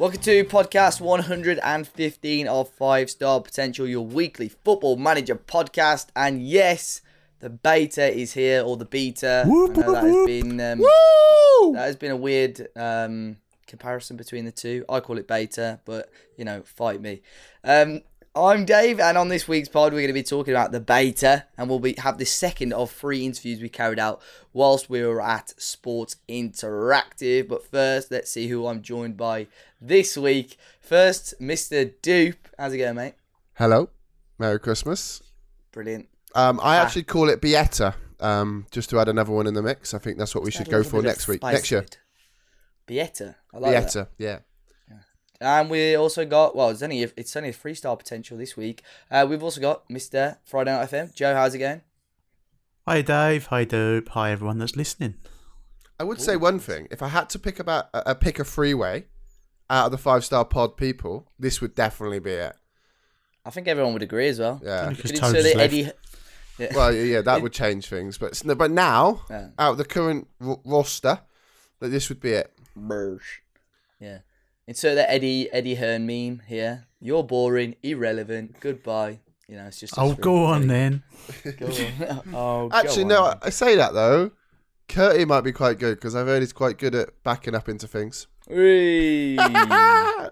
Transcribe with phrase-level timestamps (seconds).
[0.00, 6.06] Welcome to podcast 115 of Five Star Potential, your weekly football manager podcast.
[6.16, 7.02] And yes,
[7.40, 9.44] the beta is here, or the beta.
[9.46, 10.78] Whoop, know that has been um,
[11.74, 13.36] that has been a weird um,
[13.66, 14.86] comparison between the two.
[14.88, 16.08] I call it beta, but
[16.38, 17.20] you know, fight me.
[17.62, 18.00] Um,
[18.34, 21.46] I'm Dave, and on this week's pod, we're going to be talking about the beta,
[21.58, 24.22] and we'll be have the second of three interviews we carried out
[24.52, 27.48] whilst we were at Sports Interactive.
[27.48, 29.48] But first, let's see who I'm joined by
[29.80, 30.56] this week.
[30.80, 31.92] First, Mr.
[32.02, 32.46] Dupe.
[32.56, 33.14] How's it going, mate?
[33.54, 33.90] Hello.
[34.38, 35.22] Merry Christmas.
[35.72, 36.08] Brilliant.
[36.36, 36.82] Um, I Ah.
[36.84, 39.92] actually call it Bieta, um, just to add another one in the mix.
[39.92, 41.42] I think that's what we should go for next week.
[41.42, 41.84] Next year.
[42.86, 43.34] Bieta.
[43.52, 43.74] I like.
[43.74, 44.38] Bieta, yeah.
[45.40, 48.56] And we also got well, it's only a, it's only a three star potential this
[48.56, 48.82] week.
[49.10, 50.36] Uh, we've also got Mr.
[50.44, 51.14] Friday Night FM.
[51.14, 51.80] Joe, how's it going?
[52.86, 55.14] Hi Dave, hi Dope, hi everyone that's listening.
[55.98, 56.88] I would say one thing.
[56.90, 59.04] If I had to pick about a, a pick a freeway
[59.68, 62.56] out of the five star pod people, this would definitely be it.
[63.44, 64.60] I think everyone would agree as well.
[64.62, 64.90] Yeah.
[64.90, 65.72] Because Could Toad's insert left.
[65.72, 65.90] Eddie.
[66.74, 68.18] Well, yeah, yeah, that would change things.
[68.18, 69.48] But but now, Yeah.
[69.58, 71.20] out of the current ro- roster,
[71.80, 72.52] that this would be it.
[72.78, 73.40] Bursh.
[73.98, 74.18] Yeah.
[74.70, 76.86] Insert that Eddie Eddie Hearn meme here.
[77.00, 78.60] You're boring, irrelevant.
[78.60, 79.18] Goodbye.
[79.48, 79.94] You know, it's just.
[79.98, 81.02] Oh, go on then.
[81.58, 82.22] Go on.
[82.32, 83.38] oh, Actually, on no, then.
[83.42, 84.30] I say that though.
[84.88, 87.88] Curty might be quite good because I've heard he's quite good at backing up into
[87.88, 88.28] things.
[88.48, 89.36] Whee.
[89.40, 90.30] I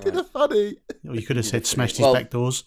[0.00, 0.78] did a funny.
[1.08, 2.64] Or you could have said smashed his Well- back doors.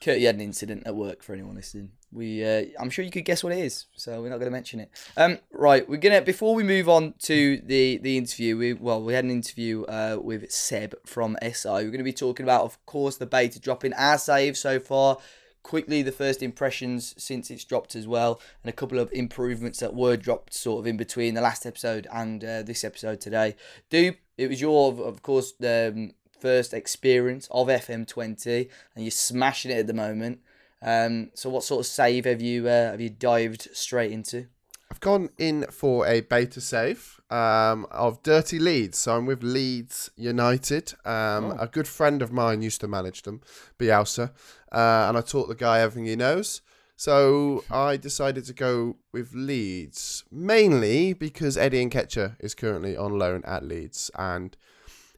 [0.00, 1.90] Curty had an incident at work for anyone listening.
[2.14, 4.52] We, uh, I'm sure you could guess what it is, so we're not going to
[4.52, 4.90] mention it.
[5.16, 8.56] Um, right, we're gonna before we move on to the the interview.
[8.56, 11.68] We well, we had an interview uh, with Seb from SI.
[11.68, 15.18] We're going to be talking about, of course, the beta dropping our save so far.
[15.64, 19.94] Quickly, the first impressions since it's dropped as well, and a couple of improvements that
[19.94, 23.56] were dropped sort of in between the last episode and uh, this episode today.
[23.88, 29.70] Dupe, it was your, of- of course, um, first experience of FM20, and you're smashing
[29.70, 30.40] it at the moment.
[30.84, 34.46] Um, so, what sort of save have you uh, have you dived straight into?
[34.90, 38.98] I've gone in for a beta save um, of Dirty Leeds.
[38.98, 40.94] So I'm with Leeds United.
[41.04, 41.56] Um, Oh.
[41.58, 43.40] A good friend of mine used to manage them,
[43.78, 44.30] Bielsa,
[44.70, 46.60] uh, and I taught the guy everything he knows.
[46.96, 53.42] So I decided to go with Leeds, mainly because Eddie Nketiah is currently on loan
[53.44, 54.56] at Leeds, and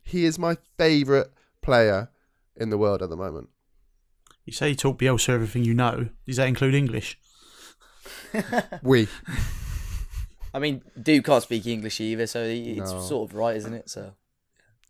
[0.02, 1.26] he is my favourite
[1.60, 2.08] player
[2.56, 3.50] in the world at the moment.
[4.46, 6.08] You say you taught Bielsa everything you know.
[6.26, 7.18] Does that include English?
[8.82, 9.08] We.
[10.54, 13.00] I mean, Duke can't speak English either, so he- it's No.
[13.02, 13.90] sort of right, isn't it?
[13.90, 14.14] So,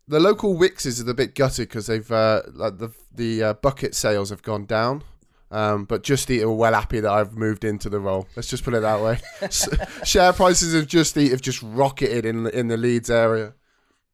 [0.07, 3.95] The local Wixes are a bit gutted because they've uh, like the the uh, bucket
[3.95, 5.03] sales have gone down.
[5.49, 8.27] Um, but Just Eat are well happy that I've moved into the role.
[8.35, 9.19] Let's just put it that way.
[10.05, 13.53] Share prices of Just Eat have just rocketed in the, in the Leeds area.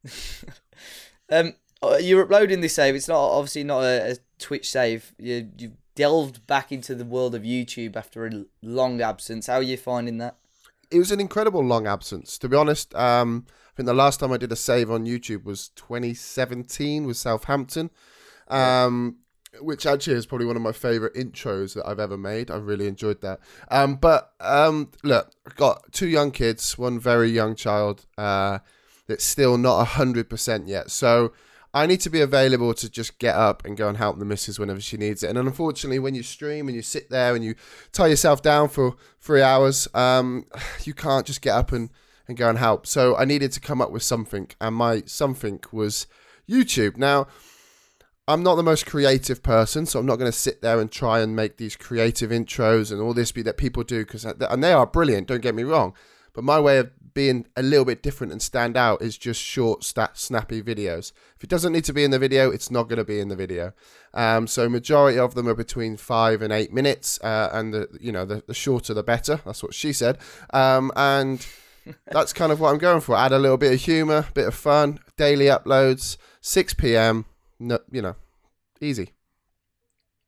[1.32, 1.54] um,
[2.02, 2.96] you're uploading this save.
[2.96, 5.14] It's not obviously not a, a Twitch save.
[5.18, 9.48] You you've delved back into the world of YouTube after a long absence.
[9.48, 10.38] How are you finding that?
[10.92, 12.38] It was an incredible long absence.
[12.40, 15.44] To be honest, um, I think the last time I did a save on YouTube
[15.44, 17.90] was 2017 with Southampton.
[18.48, 19.18] Um,
[19.60, 22.50] which actually is probably one of my favorite intros that I've ever made.
[22.50, 23.40] I really enjoyed that.
[23.70, 28.60] Um, but um, look, I've got two young kids, one very young child uh,
[29.08, 30.90] that's still not hundred percent yet.
[30.90, 31.34] So
[31.74, 34.60] I need to be available to just get up and go and help the missus
[34.60, 35.30] whenever she needs it.
[35.30, 37.56] And unfortunately, when you stream and you sit there and you
[37.92, 40.46] tie yourself down for three hours, um,
[40.84, 41.90] you can't just get up and,
[42.28, 42.86] and go and help.
[42.86, 46.08] So I needed to come up with something, and my something was
[46.48, 46.98] YouTube.
[46.98, 47.28] Now.
[48.26, 51.20] I'm not the most creative person, so I'm not going to sit there and try
[51.20, 54.72] and make these creative intros and all this be that people do because and they
[54.72, 55.28] are brilliant.
[55.28, 55.94] Don't get me wrong,
[56.34, 59.84] but my way of being a little bit different and stand out is just short,
[59.84, 61.12] stat, snappy videos.
[61.36, 63.28] If it doesn't need to be in the video, it's not going to be in
[63.28, 63.74] the video.
[64.14, 68.12] Um, so majority of them are between five and eight minutes, uh, and the you
[68.12, 69.42] know the, the shorter the better.
[69.46, 70.18] That's what she said,
[70.54, 71.46] um, and
[72.08, 73.16] that's kind of what I'm going for.
[73.16, 77.26] Add a little bit of humor, bit of fun, daily uploads, 6 p.m.
[77.60, 78.16] No, you know,
[78.82, 79.12] easy.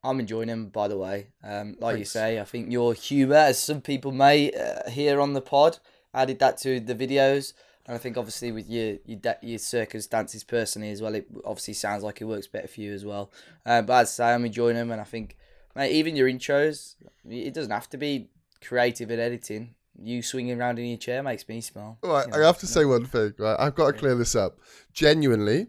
[0.04, 1.30] I'm enjoying them, by the way.
[1.44, 5.34] Um, like you say, I think your humour, as some people may uh, hear on
[5.34, 5.80] the pod,
[6.16, 7.54] added that to the videos.
[7.86, 11.76] And I think obviously with your your, da- your circumstances personally as well, it obviously
[11.76, 13.32] sounds like it works better for you as well.
[13.66, 15.38] Uh, but as I say, I'm enjoying them, and I think,
[15.76, 16.96] mate, even your intros,
[17.30, 18.30] it doesn't have to be
[18.64, 19.76] creative at editing.
[20.02, 22.00] You swinging around in your chair makes me smile.
[22.02, 23.34] Right, you I have to say one thing.
[23.38, 24.58] Right, I've got to clear this up.
[24.92, 25.68] Genuinely,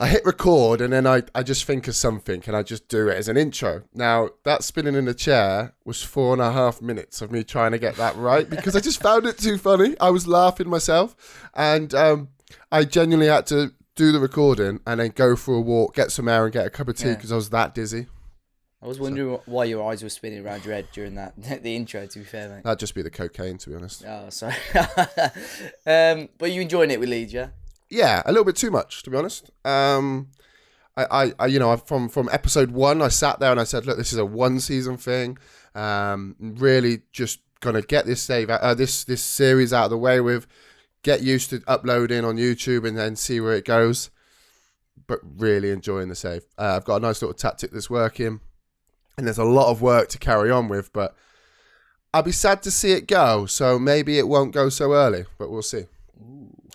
[0.00, 3.08] I hit record and then I, I just think of something and I just do
[3.08, 3.82] it as an intro.
[3.92, 7.72] Now, that spinning in the chair was four and a half minutes of me trying
[7.72, 9.96] to get that right because I just found it too funny.
[10.00, 12.28] I was laughing myself and um,
[12.70, 16.28] I genuinely had to do the recording and then go for a walk, get some
[16.28, 17.14] air and get a cup of tea Yeah.
[17.16, 18.06] because I was that dizzy.
[18.80, 21.34] I was wondering why your eyes were spinning around your head during that
[21.64, 22.06] the intro.
[22.06, 22.62] To be fair, mate.
[22.62, 24.04] That'd just be the cocaine, to be honest.
[24.06, 24.54] Oh, sorry.
[25.86, 27.48] um, but you enjoying it with Leeds, yeah?
[27.90, 29.50] Yeah, a little bit too much, to be honest.
[29.64, 30.28] Um,
[30.96, 33.96] I, I, you know, from from episode one, I sat there and I said, look,
[33.96, 35.38] this is a one season thing.
[35.74, 39.98] Um, really, just gonna get this save, out, uh, this this series out of the
[39.98, 40.46] way with,
[41.02, 44.10] get used to uploading on YouTube and then see where it goes.
[45.06, 46.44] But really enjoying the save.
[46.58, 48.40] Uh, I've got a nice little tactic that's working,
[49.16, 50.92] and there's a lot of work to carry on with.
[50.92, 51.14] But
[52.12, 53.46] I'll be sad to see it go.
[53.46, 55.84] So maybe it won't go so early, but we'll see.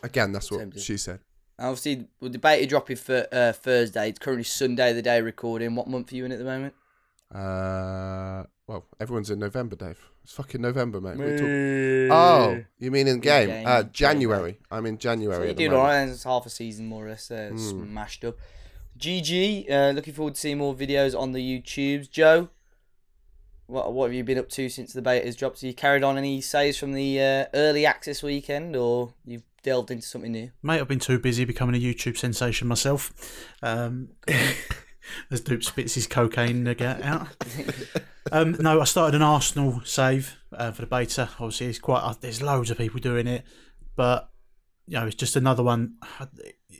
[0.03, 1.19] Again, that's what she said.
[1.57, 4.09] Obviously, the debate is dropping for uh, Thursday.
[4.09, 5.75] It's currently Sunday, the day recording.
[5.75, 6.73] What month are you in at the moment?
[7.33, 9.99] Uh, well, everyone's in November, Dave.
[10.23, 11.17] It's fucking November, mate.
[11.17, 13.47] What are you talking- Oh, you mean in game?
[13.49, 14.59] game, uh, January.
[14.71, 15.47] I'm in So January.
[15.47, 16.07] the doing alright.
[16.09, 17.57] It's half a season more or less uh, Hmm.
[17.57, 18.37] smashed up.
[18.97, 19.69] GG.
[19.69, 22.09] Uh, looking forward to seeing more videos on the YouTubes.
[22.09, 22.49] Joe,
[23.67, 25.61] what what have you been up to since the beta's dropped?
[25.61, 29.89] Have you carried on any saves from the uh, early access weekend, or you've delved
[29.91, 30.51] into something new?
[30.61, 33.13] Mate, I've been too busy becoming a YouTube sensation myself.
[33.61, 34.09] Um,
[35.31, 37.27] as Dupe spits his cocaine nugget out.
[38.31, 41.29] Um, no, I started an Arsenal save uh, for the beta.
[41.41, 41.99] Obviously, it's quite.
[41.99, 43.43] Uh, there's loads of people doing it,
[43.97, 44.29] but
[44.87, 45.95] you know, it's just another one.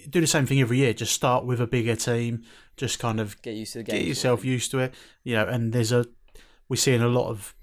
[0.09, 0.93] Do the same thing every year.
[0.93, 2.43] Just start with a bigger team.
[2.77, 3.99] Just kind of Get used to the game.
[3.99, 4.93] get yourself used to it.
[5.25, 6.05] You know, and there's a
[6.69, 7.53] we're seeing a lot of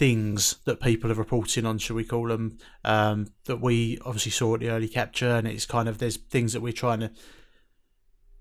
[0.00, 2.56] things that people are reporting on, shall we call them,
[2.86, 6.54] um, that we obviously saw at the early capture, and it's kind of there's things
[6.54, 7.10] that we're trying to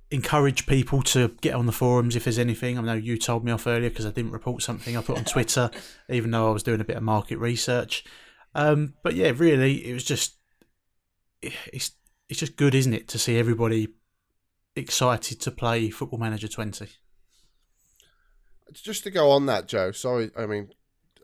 [0.10, 2.78] encourage people to get on the forums if there's anything.
[2.78, 5.26] I know you told me off earlier because I didn't report something I put on
[5.26, 5.70] Twitter,
[6.10, 8.06] even though I was doing a bit of market research.
[8.56, 10.38] Um, but yeah, really, it was just
[11.42, 11.92] it's
[12.30, 13.90] it's just good, isn't it, to see everybody
[14.78, 16.88] excited to play Football Manager 20.
[18.72, 19.92] Just to go on that, Joe.
[19.92, 20.70] Sorry, I mean,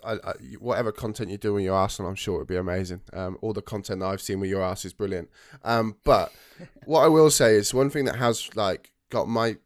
[0.05, 3.01] I, I, whatever content you do with your Arsenal, I'm sure it'd be amazing.
[3.13, 5.29] Um, all the content that I've seen with your ass is brilliant.
[5.63, 6.31] Um, but
[6.85, 9.57] what I will say is one thing that has like got my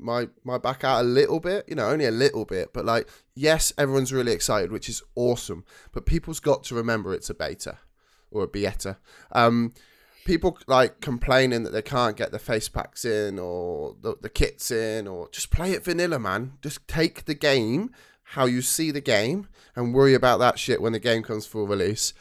[0.00, 3.08] my my back out a little bit, you know, only a little bit, but like
[3.34, 5.64] yes, everyone's really excited, which is awesome.
[5.92, 7.78] But people's got to remember it's a beta
[8.30, 8.98] or a beta.
[9.32, 9.72] Um,
[10.24, 14.70] people like complaining that they can't get the face packs in or the, the kits
[14.70, 16.52] in or just play it vanilla, man.
[16.62, 17.90] Just take the game
[18.32, 21.66] how you see the game and worry about that shit when the game comes full
[21.66, 22.12] release.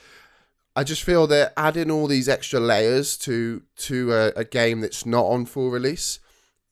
[0.76, 5.06] I just feel they're adding all these extra layers to to a, a game that's
[5.06, 6.20] not on full release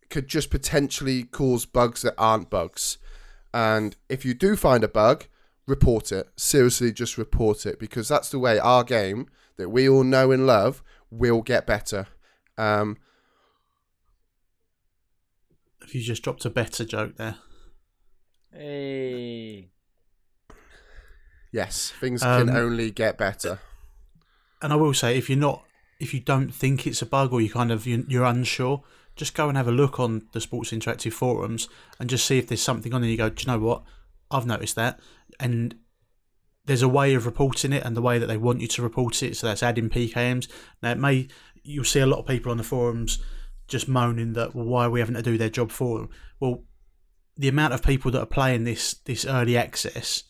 [0.10, 2.98] could just potentially cause bugs that aren't bugs.
[3.54, 5.26] And if you do find a bug,
[5.66, 6.30] report it.
[6.38, 9.28] Seriously, just report it because that's the way our game
[9.58, 12.08] that we all know and love will get better.
[12.58, 12.98] Um,
[15.82, 17.38] If you just dropped a better joke there.
[18.56, 19.70] Hey.
[21.52, 23.60] yes, things Um, can only get better.
[24.62, 25.64] And I will say, if you're not,
[26.00, 28.84] if you don't think it's a bug or you kind of you- you're unsure,
[29.16, 31.70] just go and have a look on the Sports Interactive forums
[32.00, 33.10] and just see if there's something on there.
[33.10, 33.84] You go, do you know what?
[34.32, 35.00] I've noticed that,
[35.40, 35.76] and
[36.66, 39.22] there's a way of reporting it and the way that they want you to report
[39.22, 39.38] it.
[39.38, 40.48] So that's adding PKMs.
[40.82, 41.28] Now it may
[41.64, 43.20] you'll see a lot of people on the forums
[43.68, 46.10] just moaning that well, why are we having to do their job for them?
[46.40, 46.64] Well,
[47.38, 50.24] the amount of people that are playing this this early access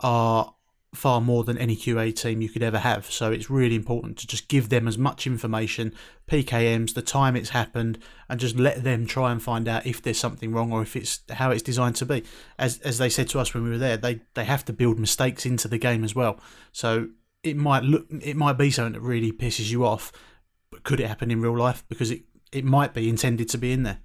[0.00, 0.54] are
[0.94, 3.10] far more than any QA team you could ever have.
[3.10, 5.94] So it's really important to just give them as much information,
[6.28, 10.18] PKMs, the time it's happened, and just let them try and find out if there's
[10.18, 12.24] something wrong or if it's how it's designed to be.
[12.58, 14.98] As as they said to us when we were there, they they have to build
[14.98, 16.40] mistakes into the game as well.
[16.72, 17.08] So
[17.42, 20.10] it might look it might be something that really pisses you off,
[20.70, 21.84] but could it happen in real life?
[21.88, 23.98] Because it it might be intended to be in there.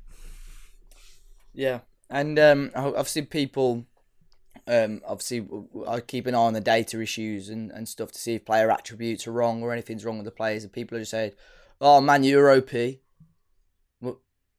[1.51, 3.86] Yeah, and um, I've seen people.
[4.68, 5.48] Um, obviously,
[5.88, 8.72] I keep an eye on the data issues and, and stuff to see if player
[8.72, 10.64] attributes are wrong or anything's wrong with the players.
[10.64, 11.34] And people are just saying,
[11.80, 12.72] "Oh man, you're OP."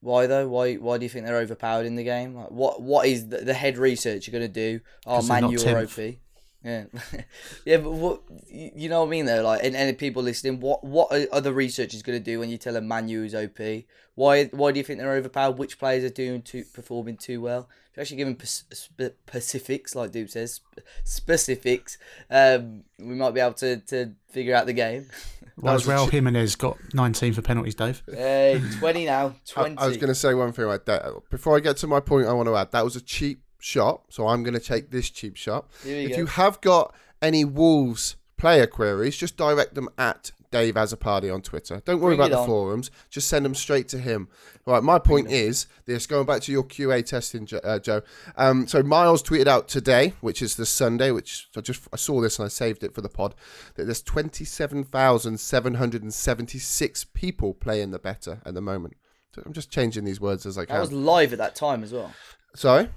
[0.00, 0.47] Why though?
[0.47, 2.35] Why why do you think they're overpowered in the game?
[2.35, 4.81] Like, what what is the, the head research you're gonna do?
[5.05, 5.99] Oh man, you're 10th.
[5.99, 6.17] OP.
[6.66, 6.87] Yeah,
[7.64, 9.42] yeah, but what you know what I mean though?
[9.42, 12.58] Like, and, and people listening, what what are other researchers going to do when you
[12.58, 13.85] tell them Manu is OP?
[14.16, 15.58] Why why do you think they're overpowered?
[15.58, 17.68] Which players are doing too performing too well?
[17.92, 20.61] If you actually give them specifics, like Dupe says,
[21.04, 21.99] specifics,
[22.30, 25.06] um, we might be able to, to figure out the game.
[25.54, 28.02] Whereas was a Raul chi- Jimenez got 19 for penalties, Dave.
[28.12, 29.37] Hey, 20 now.
[29.49, 29.78] 20.
[29.78, 31.04] I was going to say one thing about that.
[31.30, 34.02] Before I get to my point, I want to add that was a cheap shot,
[34.08, 35.68] so I'm going to take this cheap shot.
[35.84, 36.16] If go.
[36.16, 41.82] you have got any Wolves player queries, just direct them at Dave Azapadi on Twitter.
[41.84, 42.46] Don't worry Bring about the on.
[42.46, 42.90] forums.
[43.10, 44.28] Just send them straight to him.
[44.64, 44.82] Right.
[44.82, 46.06] My point is this.
[46.06, 48.02] Going back to your QA testing, uh, Joe.
[48.36, 52.20] Um, so Miles tweeted out today, which is the Sunday, which I just I saw
[52.20, 53.34] this and I saved it for the pod.
[53.75, 58.54] That there's twenty seven thousand seven hundred and seventy six people playing the better at
[58.54, 58.94] the moment.
[59.34, 60.80] So I'm just changing these words as I that can.
[60.80, 62.12] was live at that time as well.
[62.54, 62.88] Sorry.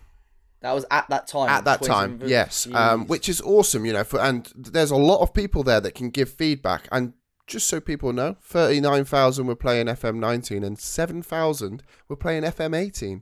[0.61, 1.49] That was at that time.
[1.49, 4.95] at that 20 time yes um, which is awesome you know for and there's a
[4.97, 7.13] lot of people there that can give feedback and
[7.47, 13.21] just so people know 39,000 were playing FM19 and 7,000 were playing FM18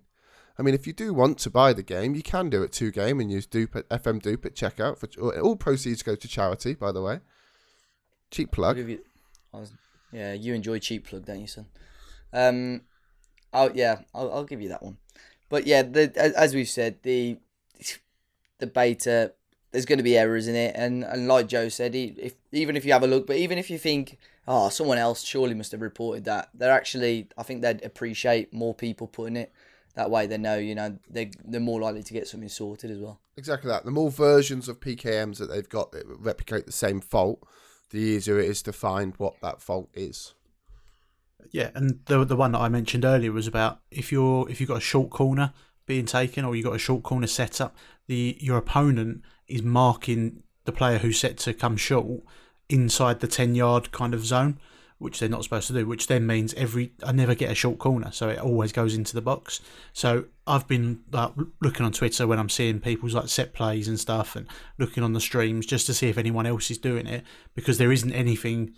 [0.59, 2.91] I mean if you do want to buy the game you can do it two
[2.91, 5.07] game and use dupe at FM dupe at checkout for
[5.39, 7.19] all proceeds go to charity by the way
[8.31, 9.03] cheap plug you-
[9.53, 9.71] was-
[10.11, 11.65] yeah, you enjoy cheap plug, don't you, son?
[12.31, 12.81] Um,
[13.53, 14.97] oh yeah, I'll, I'll give you that one.
[15.49, 17.37] But yeah, the, as, we've said, the
[18.59, 19.33] the beta
[19.71, 22.85] there's going to be errors in it, and, and like Joe said, if even if
[22.85, 25.81] you have a look, but even if you think, oh, someone else surely must have
[25.81, 29.51] reported that, they're actually, I think they'd appreciate more people putting it.
[29.95, 32.99] That way, they know, you know, they they're more likely to get something sorted as
[32.99, 33.19] well.
[33.35, 33.83] Exactly that.
[33.83, 37.43] The more versions of PKMs that they've got that replicate the same fault,
[37.89, 40.33] the easier it is to find what that fault is.
[41.51, 44.69] Yeah, and the the one that I mentioned earlier was about if you're if you've
[44.69, 45.53] got a short corner
[45.85, 47.75] being taken or you've got a short corner set up,
[48.07, 52.21] the your opponent is marking the player who's set to come short
[52.69, 54.59] inside the ten yard kind of zone,
[54.97, 55.85] which they're not supposed to do.
[55.85, 59.13] Which then means every I never get a short corner, so it always goes into
[59.13, 59.61] the box.
[59.93, 63.99] So I've been like, looking on Twitter when I'm seeing people's like set plays and
[63.99, 67.23] stuff, and looking on the streams just to see if anyone else is doing it
[67.55, 68.73] because there isn't anything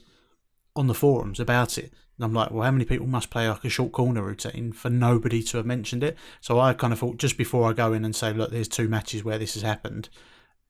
[0.75, 1.91] on the forums about it.
[2.19, 4.89] And I'm like, well, how many people must play like a short corner routine for
[4.89, 6.17] nobody to have mentioned it?
[6.41, 8.89] So I kind of thought just before I go in and say, look, there's two
[8.89, 10.09] matches where this has happened.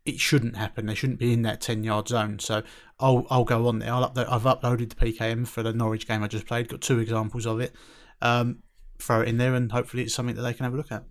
[0.06, 0.86] It shouldn't happen.
[0.86, 2.38] They shouldn't be in that ten yard zone.
[2.38, 2.62] So
[3.00, 3.92] I'll I'll go on there.
[3.92, 4.32] I'll upload.
[4.32, 6.70] I've uploaded the PKM for the Norwich game I just played.
[6.70, 7.74] Got two examples of it.
[8.22, 8.60] Um,
[9.00, 11.04] throw it in there, and hopefully it's something that they can have a look at.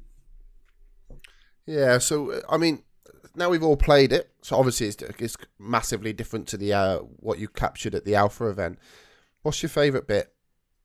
[1.67, 2.83] Yeah, so uh, I mean,
[3.35, 7.39] now we've all played it, so obviously it's, it's massively different to the uh, what
[7.39, 8.79] you captured at the alpha event.
[9.43, 10.33] What's your favorite bit?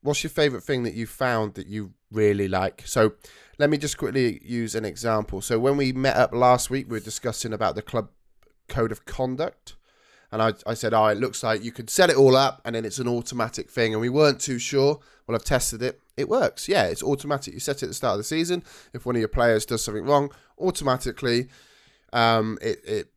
[0.02, 2.84] What's your favorite thing that you found that you really like?
[2.86, 3.14] So,
[3.58, 5.42] let me just quickly use an example.
[5.42, 8.10] So, when we met up last week, we were discussing about the club
[8.68, 9.76] code of conduct.
[10.32, 12.76] And I, I said, oh, it looks like you could set it all up and
[12.76, 13.94] then it's an automatic thing.
[13.94, 15.00] And we weren't too sure.
[15.28, 16.00] Well, I've tested it.
[16.18, 16.68] It works.
[16.68, 17.54] Yeah, it's automatic.
[17.54, 18.64] You set it at the start of the season.
[18.94, 21.50] If one of your players does something wrong, automatically
[22.14, 23.13] um, it, it,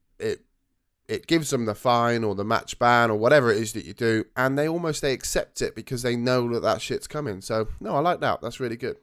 [1.08, 3.94] it, gives them the fine or the match ban or whatever it is that you
[3.94, 4.24] do.
[4.36, 7.40] And they almost they accept it because they know that that shit's coming.
[7.40, 8.40] So, no, I like that.
[8.40, 8.96] That's really good.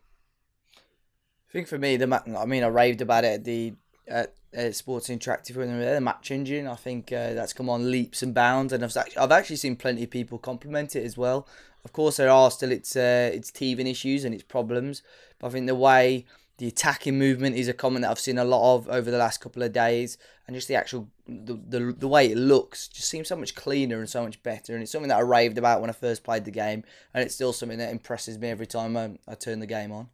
[0.76, 3.74] I think for me, the ma- I mean, I raved about it at the
[4.08, 6.68] at, at Sports Interactive when they the match engine.
[6.68, 9.76] I think uh, that's come on leaps and bounds, and I've actually, I've actually seen
[9.76, 11.48] plenty of people compliment it as well.
[11.86, 15.04] Of course, there are still its uh, its teething issues and its problems,
[15.40, 16.26] but I think the way
[16.58, 19.42] the attacking movement is a comment that I've seen a lot of over the last
[19.42, 23.28] couple of days, and just the actual the, the the way it looks just seems
[23.28, 25.90] so much cleaner and so much better, and it's something that I raved about when
[25.90, 26.84] I first played the game,
[27.14, 30.10] and it's still something that impresses me every time I, I turn the game on.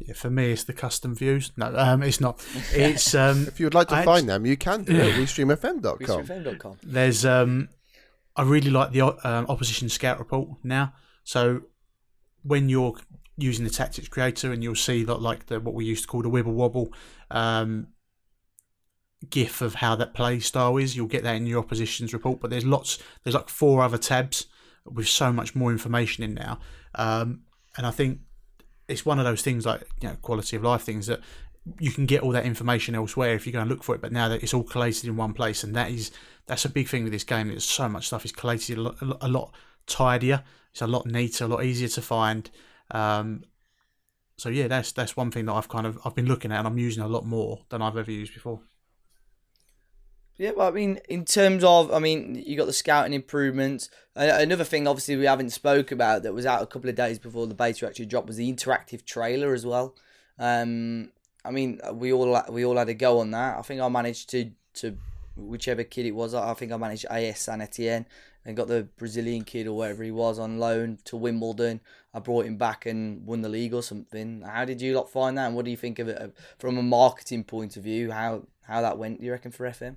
[0.00, 1.50] Yeah, for me, it's the custom views.
[1.56, 2.44] No, um, it's not.
[2.72, 5.18] It's um, If you would like to I find them, you can do it at
[5.18, 5.98] WeStreamFM.com.
[5.98, 6.78] BeastRefm.com.
[6.84, 7.68] There's um,
[8.36, 10.92] I really like the um, opposition scout report now.
[11.24, 11.62] So
[12.42, 12.94] when you're
[13.38, 16.22] using the tactics creator, and you'll see that like the what we used to call
[16.22, 16.92] the wibble wobble
[17.30, 17.86] um,
[19.30, 20.96] gif of how that play style is.
[20.96, 22.40] You'll get that in your opposition's report.
[22.40, 22.98] But there's lots.
[23.22, 24.46] There's like four other tabs
[24.84, 26.58] with so much more information in now.
[26.94, 27.42] Um,
[27.76, 28.20] and I think
[28.88, 31.20] it's one of those things like you know quality of life things that
[31.78, 34.00] you can get all that information elsewhere if you go and look for it.
[34.00, 36.10] But now that it's all collated in one place, and that is
[36.46, 37.48] that's a big thing with this game.
[37.48, 39.54] There's so much stuff is collated a lot- a lot
[39.86, 40.42] tidier.
[40.72, 42.50] It's a lot neater, a lot easier to find.
[42.90, 43.44] Um,
[44.36, 46.66] so yeah, that's that's one thing that I've kind of I've been looking at and
[46.66, 48.60] I'm using a lot more than I've ever used before.
[50.38, 53.90] Yeah, well, I mean, in terms of, I mean, you got the scouting improvements.
[54.14, 57.48] Another thing, obviously, we haven't spoke about that was out a couple of days before
[57.48, 59.96] the beta actually dropped was the interactive trailer as well.
[60.38, 61.10] Um,
[61.44, 63.58] I mean, we all we all had a go on that.
[63.58, 64.96] I think I managed to to
[65.36, 66.34] whichever kid it was.
[66.34, 68.06] I think I managed AS Saint-Étienne
[68.48, 71.82] and got the Brazilian kid or whatever he was on loan to Wimbledon.
[72.14, 74.40] I brought him back and won the league or something.
[74.40, 75.48] How did you lot find that?
[75.48, 76.28] And what do you think of it uh,
[76.58, 78.10] from a marketing point of view?
[78.10, 79.20] How how that went?
[79.20, 79.96] Do you reckon for FM?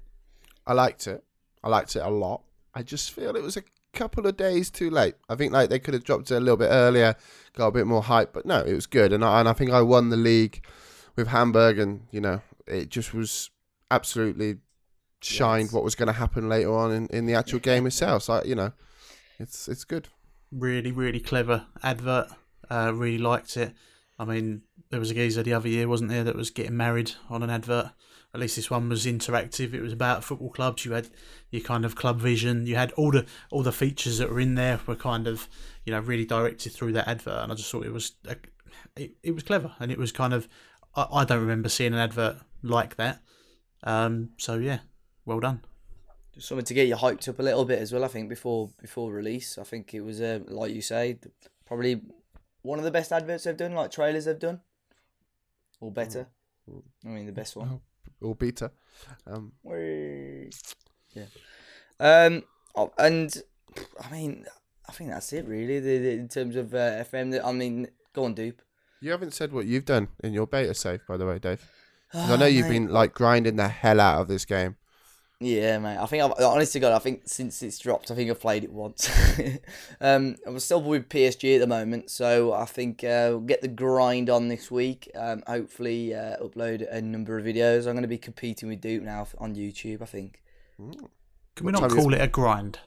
[0.68, 1.24] I liked it.
[1.64, 2.42] I liked it a lot.
[2.76, 5.16] I just feel it was a couple of days too late.
[5.30, 7.16] I think like they could have dropped it a little bit earlier,
[7.54, 8.34] got a bit more hype.
[8.34, 10.62] But no, it was good, and I, and I think I won the league
[11.16, 13.50] with Hamburg, and you know it just was
[13.90, 14.58] absolutely
[15.22, 15.74] shined Yes.
[15.74, 18.24] what was going to happen later on in, in the actual game itself.
[18.24, 18.72] So you know,
[19.40, 20.08] it's it's good.
[20.52, 22.28] really, really clever advert.
[22.70, 23.74] Uh, really liked it.
[24.18, 24.62] I mean,
[24.92, 27.50] there was a geezer the other year, wasn't there, that was getting married on an
[27.50, 27.92] advert.
[28.34, 29.74] At least this one was interactive.
[29.74, 30.86] It was about football clubs.
[30.86, 31.10] You had
[31.50, 32.66] your kind of club vision.
[32.66, 35.50] You had all the all the features that were in there were kind of
[35.86, 37.44] you know really directed through that advert.
[37.44, 38.38] And I just thought it was a,
[38.96, 40.48] it, it was clever and it was kind of
[40.96, 43.22] I, I don't remember seeing an advert like that.
[43.84, 44.80] Um, so yeah,
[45.26, 45.62] well done.
[46.34, 48.04] Just something to get you hyped up a little bit as well.
[48.06, 51.20] I think before before release, I think it was uh, like you say,
[51.66, 52.02] probably
[52.62, 54.62] one of the best adverts they've done, like trailers they've done,
[55.80, 56.28] or better.
[57.06, 57.82] I mean, the best one.
[58.22, 58.72] Or beta.
[59.28, 59.52] Um,
[61.14, 61.26] Yeah.
[62.00, 62.44] Um.
[62.76, 63.36] oh, and
[64.00, 64.46] I mean,
[64.88, 65.80] I think that's it really.
[65.80, 68.62] The, the, in terms of uh, FM, I mean, go on, Dupe.
[69.02, 71.68] you haven't said what you've done in your beta save, by the way, Dave.
[72.12, 72.74] 'Cause I Oh, know you've mate.
[72.74, 74.76] been like grinding the hell out of this game.
[75.44, 75.98] Yeah, mate.
[75.98, 78.72] I think I've honestly God, I think since it's dropped, I think I've played it
[78.72, 79.10] once.
[80.02, 83.68] um, I'm still with PSG at the moment, so I think uh, we'll get the
[83.68, 85.10] grind on this week.
[85.16, 87.88] Um, hopefully, uh, upload a number of videos.
[87.88, 90.04] I'm going to be competing with Dupe now on YouTube.
[90.04, 90.44] I think.
[90.78, 90.92] Can
[91.66, 92.78] we What not time is- call it a grind?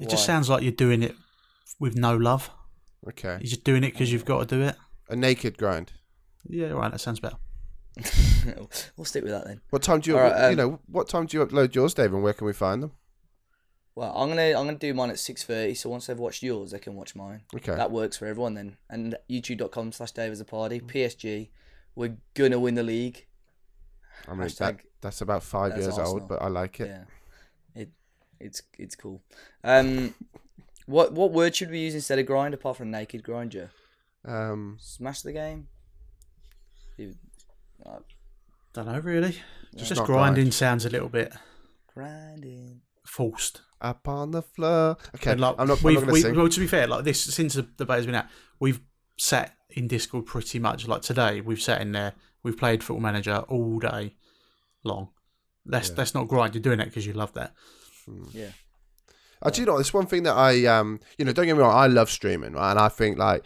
[0.00, 1.14] It just sounds like you're doing it
[1.78, 2.50] with no love.
[3.06, 3.32] Okay.
[3.42, 4.76] You're just doing it because you've got to do it.
[5.10, 5.92] A naked grind.
[6.48, 6.90] Yeah, right.
[6.90, 7.36] That sounds better.
[8.96, 9.60] we'll stick with that then.
[9.70, 12.12] What time do you, right, you um, know, what time do you upload yours, Dave,
[12.12, 12.92] and where can we find them?
[13.94, 15.74] Well, I'm gonna I'm gonna do mine at six thirty.
[15.74, 17.42] So once they've watched yours, they can watch mine.
[17.54, 17.74] Okay.
[17.74, 18.78] That works for everyone then.
[18.88, 20.80] And YouTube.com slash Dave as a party.
[20.80, 21.50] PSG,
[21.94, 23.26] we're gonna win the league.
[24.26, 26.20] I mean, that, that's about five that's years Arsenal.
[26.20, 26.88] old, but I like it.
[26.88, 27.90] Yeah, it
[28.40, 29.22] it's it's cool.
[29.62, 30.14] Um,
[30.86, 33.72] what what word should we use instead of grind apart from naked grinder?
[34.24, 35.68] Um, Smash the game.
[36.96, 37.16] You-
[37.84, 37.98] uh,
[38.74, 39.36] Don't know really.
[39.76, 40.54] Just Just grinding grind.
[40.54, 41.32] sounds a little bit
[41.92, 42.80] grinding.
[43.06, 43.62] forced.
[43.80, 44.96] up on the floor.
[45.16, 47.04] Okay, like, I'm not, I'm we've, not going to we, well, to be fair, like
[47.04, 48.26] this since the debate has been out,
[48.60, 48.80] we've
[49.18, 50.86] sat in Discord pretty much.
[50.86, 52.12] Like today, we've sat in there.
[52.42, 54.14] We've played Football Manager all day
[54.84, 55.10] long.
[55.64, 55.94] That's Yeah.
[55.96, 56.54] that's not grind.
[56.54, 57.54] You're doing it because you love that.
[58.32, 58.50] Yeah.
[59.40, 61.60] Uh, do you know, it's one thing that I, um, you know, don't get me
[61.62, 62.70] wrong, I love streaming, right?
[62.70, 63.44] And I think like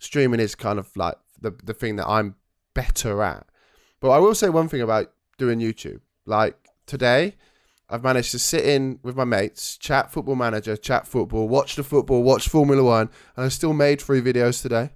[0.00, 2.36] streaming is kind of like the the thing that I'm
[2.74, 3.46] better at.
[4.00, 6.00] But I will say one thing about doing YouTube.
[6.26, 6.56] Like
[6.86, 7.36] today,
[7.88, 11.82] I've managed to sit in with my mates, chat Football Manager, chat football, watch the
[11.82, 14.90] football, watch Formula One, and I still made three videos today.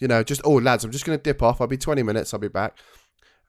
[0.00, 1.60] You know, just oh lads, I'm just going to dip off.
[1.60, 2.32] I'll be 20 minutes.
[2.32, 2.78] I'll be back.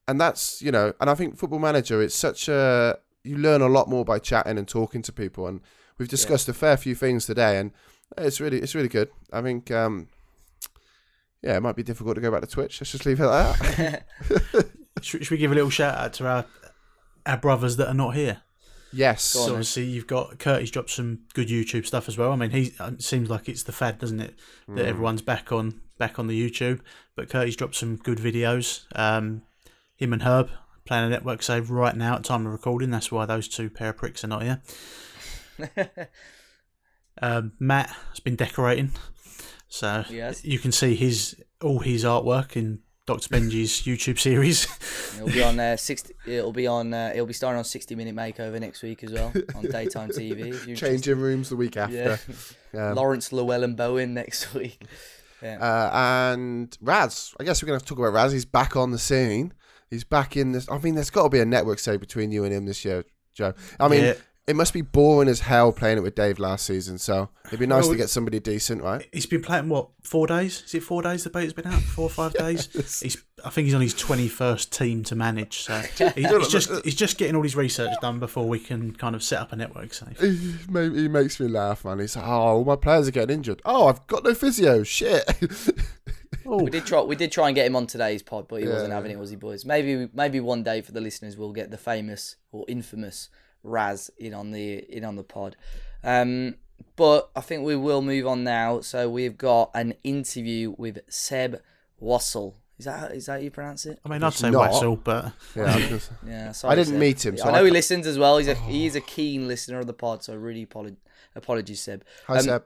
[0.07, 3.67] And that's you know, and I think Football Manager, it's such a you learn a
[3.67, 5.61] lot more by chatting and talking to people, and
[5.97, 7.71] we've discussed a fair few things today, and
[8.17, 9.09] it's really it's really good.
[9.31, 9.71] I think.
[9.71, 10.07] um
[11.45, 12.81] yeah, it might be difficult to go back to Twitch.
[12.81, 14.05] Let's just leave it at that.
[15.01, 16.45] Should, should we give a little shout out to our
[17.25, 18.41] our brothers that are not here?
[18.93, 19.23] yes.
[19.23, 19.49] So then.
[19.51, 22.31] obviously you've got Curtis dropped some good YouTube stuff as well.
[22.31, 24.35] I mean, he it seems like it's the fad, doesn't it?
[24.69, 24.87] That Mm.
[24.87, 26.79] everyone's back on back on the YouTube.
[27.15, 28.85] But Curtis dropped some good videos.
[28.97, 29.41] Um,
[29.97, 30.49] him and Herb
[30.85, 32.89] playing a network save right now at time of recording.
[32.91, 34.61] That's why those two pair of pricks are not here.
[37.21, 38.91] Um, Matt has been decorating,
[39.75, 40.43] so Yes.
[40.43, 43.29] you can see his all his artwork in Dr.
[43.29, 44.67] Benji's YouTube series.
[45.15, 46.13] It'll be on uh, sixty.
[46.25, 46.93] It'll be on.
[46.93, 50.75] Uh, it'll be starting on sixty minute makeover next week as well on daytime TV.
[50.75, 52.19] Changing rooms the week after.
[52.73, 52.89] Yeah.
[52.89, 54.81] Um, Laurence Llewelyn Bowen next week.
[55.41, 55.59] Yeah.
[55.61, 55.89] Uh,
[56.33, 58.33] and Raz, I guess we're going to have to talk about Raz.
[58.33, 59.53] He's back on the scene.
[59.89, 60.69] He's back in this.
[60.69, 63.05] I mean, there's got to be a network save between you and him this year,
[63.33, 63.53] Joe.
[63.79, 64.13] I mean, Yeah.
[64.47, 66.97] It must be boring as hell playing it with Dave last season.
[66.99, 69.07] So it'd be nice Well, to get somebody decent, right?
[69.11, 70.61] He's been playing what four days?
[70.67, 71.23] Is it four days?
[71.23, 72.69] The beta's been out four or five days.
[73.01, 75.61] He's, I think he's on his twenty-first team to manage.
[75.61, 75.73] So
[76.15, 79.15] he, he's just uh, he's just getting all his research done before we can kind
[79.15, 80.19] of set up a network save.
[80.19, 80.35] He,
[80.71, 81.99] he makes me laugh, man.
[81.99, 83.61] He's like, oh, all my players are getting injured.
[83.65, 84.83] Oh, I've got no physio.
[84.83, 85.23] Shit.
[86.47, 87.01] Oh, We did try.
[87.01, 89.31] We did try and get him on today's pod, but he wasn't having it, was
[89.31, 89.65] he, boys?
[89.65, 93.29] Maybe, maybe one day for the listeners, we'll get the famous or infamous
[93.65, 95.55] Raz in on the in on the pod.
[96.03, 96.55] Um,
[96.95, 98.81] but I think we will move on now.
[98.81, 101.61] So we've got an interview with Seb
[102.01, 102.53] Wassell.
[102.77, 103.99] Is that how, is that how you pronounce it?
[104.05, 104.71] I mean, I'd say not.
[104.71, 106.99] Waxel, but yeah, I was gonna say- Yeah, sorry, I didn't Seb.
[106.99, 108.37] meet him, so I I know he listens as well.
[108.37, 110.97] He's a he is a keen listener of the pod, so I really apolo-
[111.35, 112.03] apologies, Seb.
[112.27, 112.63] Hi, Um, Seb.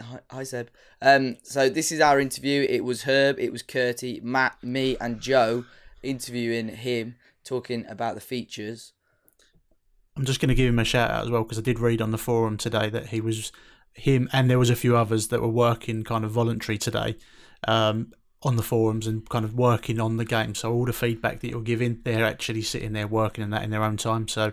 [0.00, 0.70] Hi, hi Seb.
[1.00, 2.64] Um, so this is our interview.
[2.68, 5.64] It was Herb, it was Curty, Matt, me, and Joe
[6.04, 8.92] interviewing him, talking about the features.
[10.16, 12.02] I'm just going to give him a shout out as well because I did read
[12.02, 13.50] on the forum today that he was
[13.94, 17.16] him and there was a few others that were working kind of voluntary today
[17.66, 20.54] um, on the forums and kind of working on the game.
[20.54, 23.70] So all the feedback that you're giving, they're actually sitting there working on that in
[23.70, 24.28] their own time.
[24.28, 24.52] So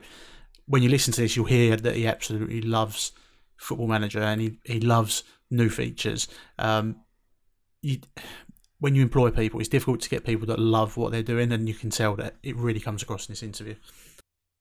[0.65, 3.11] when you listen to this, you'll hear that he absolutely loves
[3.57, 6.27] Football Manager and he, he loves new features.
[6.57, 6.97] Um,
[7.81, 7.99] you,
[8.79, 11.67] when you employ people, it's difficult to get people that love what they're doing, and
[11.67, 13.75] you can tell that it really comes across in this interview.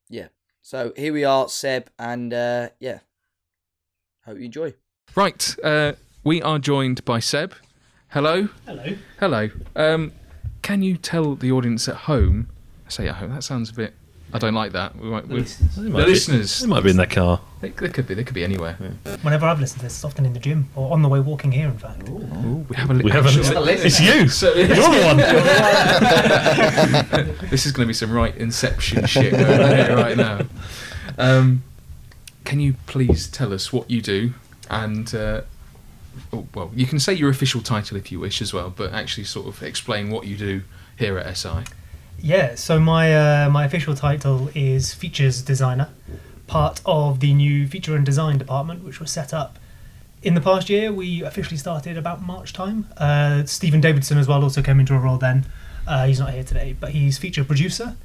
[0.08, 0.28] Yeah.
[0.68, 2.98] So here we are, Seb, and uh, yeah,
[4.26, 4.74] hope you enjoy.
[5.16, 7.54] Right, uh, we are joined by Seb.
[8.08, 8.50] Hello.
[8.66, 8.84] Hello.
[9.18, 9.48] Hello.
[9.74, 10.12] Um,
[10.60, 12.50] can you tell the audience at home?
[12.86, 13.32] I say at home.
[13.32, 13.94] That sounds a bit.
[14.32, 14.94] I don't like that.
[14.96, 15.74] We might, we, listeners.
[15.76, 16.60] the might be- listeners.
[16.60, 17.40] They might be in their car.
[17.62, 18.12] They, they could be.
[18.14, 18.74] They could be anywhere.
[19.22, 21.50] Whenever I've listened to this, it's often in the gym or on the way walking
[21.50, 22.06] here, in fact.
[22.08, 22.94] Ooh, we have a.
[22.94, 24.28] Li- We have a- actually- It's you.
[24.28, 25.16] So- You're the one.
[27.50, 30.40] this is going to be some right Inception shit going on here right now.
[31.16, 31.62] Um,
[32.44, 34.34] can you please tell us what you do
[34.70, 35.12] and?
[35.14, 35.42] Uh,
[36.32, 39.24] oh, well, you can say your official title if you wish as well, but actually
[39.24, 40.62] sort of explain what you do
[40.98, 41.64] here at SI.
[42.20, 45.88] Yeah, so my uh, my official title is features designer,
[46.48, 49.58] part of the new feature and design department, which was set up
[50.22, 50.92] in the past year.
[50.92, 52.88] We officially started about March time.
[52.96, 55.46] Uh, Stephen Davidson as well also came into a role then.
[55.86, 57.96] Uh, he's not here today, but he's feature producer,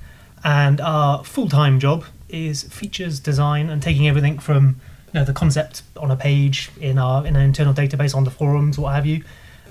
[0.44, 5.34] and our full time job is features design and taking everything from you know the
[5.34, 9.08] concept on a page in our in an internal database on the forums, what have
[9.08, 9.24] you,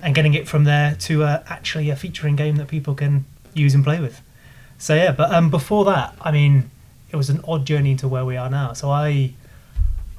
[0.03, 3.25] and getting it from there to uh, actually a featuring game that people can
[3.55, 4.21] use and play with.
[4.83, 6.69] So yeah, but um, before that, I mean,
[7.13, 8.73] it was an odd journey to where we are now.
[8.73, 9.33] So I,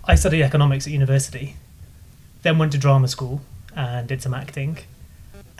[0.06, 1.58] I studied economics at university,
[2.43, 3.41] then went to drama school
[3.76, 4.78] and did some acting,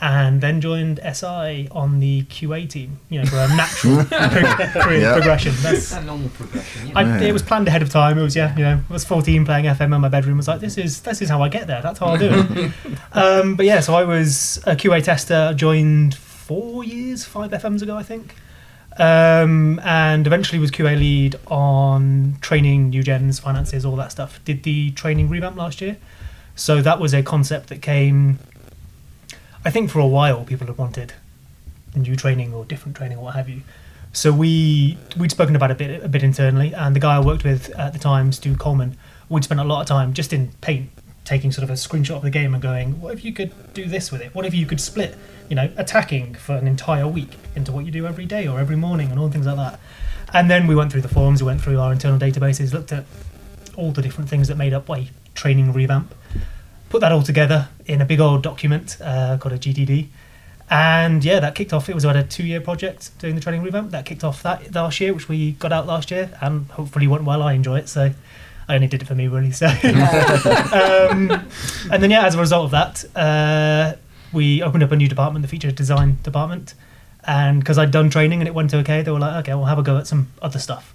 [0.00, 2.98] and then joined SI on the QA team.
[3.10, 4.04] You know, for a natural
[4.82, 5.12] career Yeah.
[5.12, 5.52] progression.
[5.60, 6.96] That's a normal progression.
[6.96, 8.16] I, it was planned ahead of time.
[8.18, 10.36] It was yeah, you know, I was 14 playing FM in my bedroom.
[10.36, 11.82] I was like, this is this is how I get there.
[11.82, 12.72] That's how I'll do it.
[13.12, 15.52] um, but yeah, so I was a QA tester.
[15.54, 18.34] Joined four years, five FMs ago, I think,
[18.98, 24.40] um, and eventually was QA lead on training, new gens, finances, all that stuff.
[24.44, 25.96] Did the training revamp last year,
[26.54, 28.38] so that was a concept that came.
[29.64, 31.14] I think for a while people had wanted
[31.96, 33.62] new training or different training or what have you.
[34.12, 37.20] So we we'd spoken about it a bit a bit internally, and the guy I
[37.20, 38.96] worked with at the time, Stu Coleman,
[39.28, 40.90] we'd spent a lot of time just in Paint
[41.24, 43.86] taking sort of a screenshot of the game and going, what if you could do
[43.86, 44.34] this with it?
[44.34, 45.16] What if you could split,
[45.54, 48.74] you know, attacking for an entire week into what you do every day or every
[48.74, 49.78] morning and all things like that.
[50.32, 53.04] And then we went through the forms, we went through our internal databases, looked at
[53.76, 56.12] all the different things that made up a training revamp,
[56.88, 60.08] put that all together in a big old document uh, called a GDD.
[60.68, 61.88] And yeah, that kicked off.
[61.88, 63.92] It was about a two-year project doing the training revamp.
[63.92, 67.22] That kicked off that last year, which we got out last year, and hopefully went
[67.22, 67.42] well.
[67.42, 68.10] I enjoy it, so
[68.68, 69.52] I only did it for me really.
[69.52, 69.66] So,
[71.06, 71.30] um,
[71.92, 73.94] and then yeah, as a result of that, uh,
[74.34, 76.74] we opened up a new department, the feature design department,
[77.26, 79.78] and because I'd done training and it went okay, they were like, okay, we'll have
[79.78, 80.94] a go at some other stuff.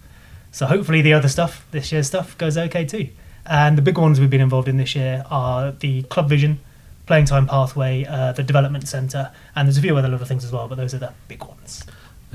[0.52, 3.10] So hopefully the other stuff, this year's stuff, goes okay too.
[3.45, 6.60] And the big ones we've been involved in this year are the Club Vision,
[7.08, 10.52] Playing Time Pathway, uh, the Development Centre, and there's a few other little things as
[10.52, 11.84] well, but those are the big ones.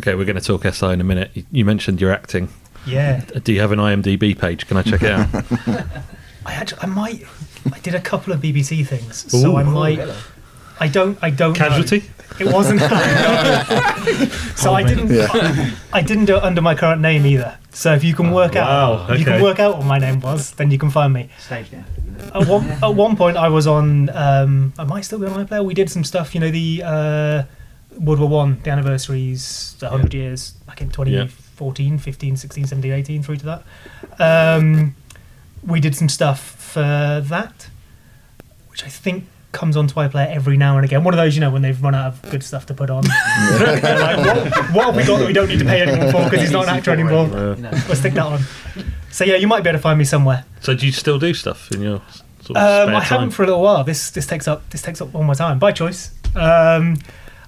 [0.01, 1.31] Okay, we're going to talk SI in a minute.
[1.35, 2.49] You- You mentioned your acting.
[2.87, 4.67] Yeah, Do you have an IMDb page?
[4.67, 5.29] Can I check it out?
[6.47, 7.23] I actually, I might,
[7.73, 9.57] I did a couple of BBC things, so Ooh.
[9.57, 9.99] I might.
[10.81, 11.19] I don't.
[11.23, 11.53] I don't.
[11.53, 11.59] know.
[11.59, 12.11] Casualty?
[12.41, 12.81] It wasn't.
[14.57, 15.11] so I didn't.
[15.93, 17.59] I didn't do it under my current name either.
[17.71, 20.21] So if you can work out, wow, if you can work out what my name
[20.21, 21.29] was, then you can find me.
[21.39, 21.85] Stage now.
[22.35, 24.11] At one, at one point, I was on.
[24.11, 25.65] Um, I might still be on iPlayer.
[25.65, 26.35] We did some stuff.
[26.35, 27.43] You know the uh,
[27.99, 33.23] World War One, the anniversaries, the hundred years back in 2014, 15, 16, 17, 18,
[33.23, 33.63] through to that.
[34.19, 34.97] Um,
[35.65, 37.69] we did some stuff for that,
[38.71, 41.05] which I think comes on onto iPlayer every now and again.
[41.05, 43.05] One of those, you know, when they've run out of good stuff to put on.
[43.55, 43.83] Like,
[44.19, 46.51] what, what have we got that we don't need to pay anyone for because he's
[46.51, 47.27] not an actor anymore?
[47.27, 47.71] You know.
[47.71, 48.41] Let's stick that on.
[49.11, 50.45] So yeah, you might be able to find me somewhere.
[50.61, 52.03] so do you still do stuff in your
[52.41, 53.85] sort of Um, I haven't for a little while.
[53.85, 56.11] This this takes up this takes up all my time by choice.
[56.35, 56.97] Um,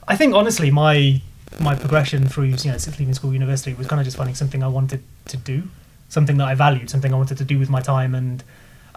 [0.06, 1.20] I think honestly, my
[1.58, 4.62] my progression through you know since leaving school, university was kind of just finding something
[4.62, 5.64] I wanted to do,
[6.08, 8.14] something that I valued, something I wanted to do with my time.
[8.14, 8.44] And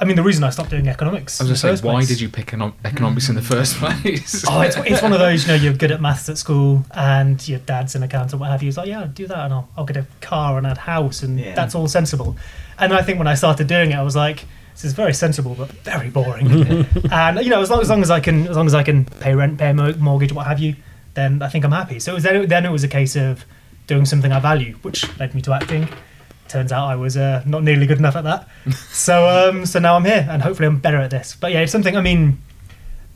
[0.02, 1.42] I mean, the reason I stopped doing economics.
[1.42, 3.36] I was in going the to say, why place- did you pick econo- economics in
[3.36, 4.46] the first place?
[4.50, 7.46] Oh, it's, it's one of those, you know, you're good at maths at school and
[7.48, 8.68] your dad's an accountant, what have you.
[8.68, 11.22] He's like, yeah, I'll do that and I'll, I'll get a car and a house
[11.22, 11.54] and Yeah.
[11.54, 12.36] that's all sensible.
[12.78, 15.56] And I think when I started doing it, I was like, this is very sensible
[15.56, 16.50] but very boring.
[17.12, 19.04] and you know, as long, as long as I can, as long as I can
[19.06, 20.76] pay rent, pay a mortgage, what have you,
[21.16, 22.00] then I think I'm happy.
[22.00, 23.44] So it was then, then it was a case of
[23.88, 25.90] doing something I value, which led me to acting.
[26.50, 28.48] Turns out I was uh, not nearly good enough at that.
[28.92, 31.36] so um, so now I'm here, and hopefully I'm better at this.
[31.40, 31.96] But yeah, it's something.
[31.96, 32.42] I mean,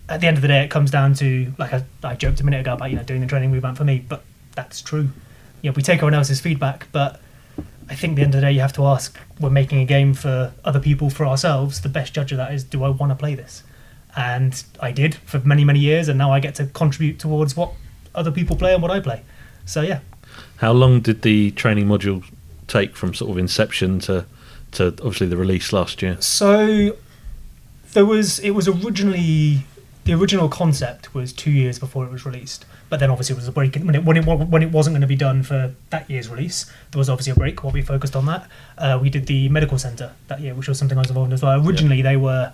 [0.08, 2.46] at the end of the day, it comes down to like I, I joked a
[2.46, 4.24] minute ago about you know doing the training movement for me, but
[4.56, 5.10] that's true.
[5.62, 7.22] You know, we take everyone else's feedback, but
[7.90, 9.86] I think at the end of the day, you have to ask: we're making a
[9.86, 11.82] game for other people, for ourselves.
[11.82, 13.64] The best judge of that is: do I want to play this?
[14.16, 17.72] And I did for many many years, and now I get to contribute towards what
[18.16, 19.24] other people play and what I play.
[19.66, 20.02] So yeah,
[20.58, 22.24] How long did the training module
[22.74, 24.26] take from sort of inception to
[24.72, 26.18] to obviously the release last year?
[26.20, 26.98] So
[27.94, 29.66] there was it was originally
[30.06, 33.48] the original concept was two years before it was released, but then obviously it was
[33.48, 36.10] a break when it when it when it wasn't going to be done for that
[36.10, 36.66] year's release.
[36.92, 38.48] There was obviously a break while we focused on that.
[38.78, 41.34] Uh, we did the medical center that year, which was something I was involved in
[41.34, 41.66] as well.
[41.66, 42.52] Originally they were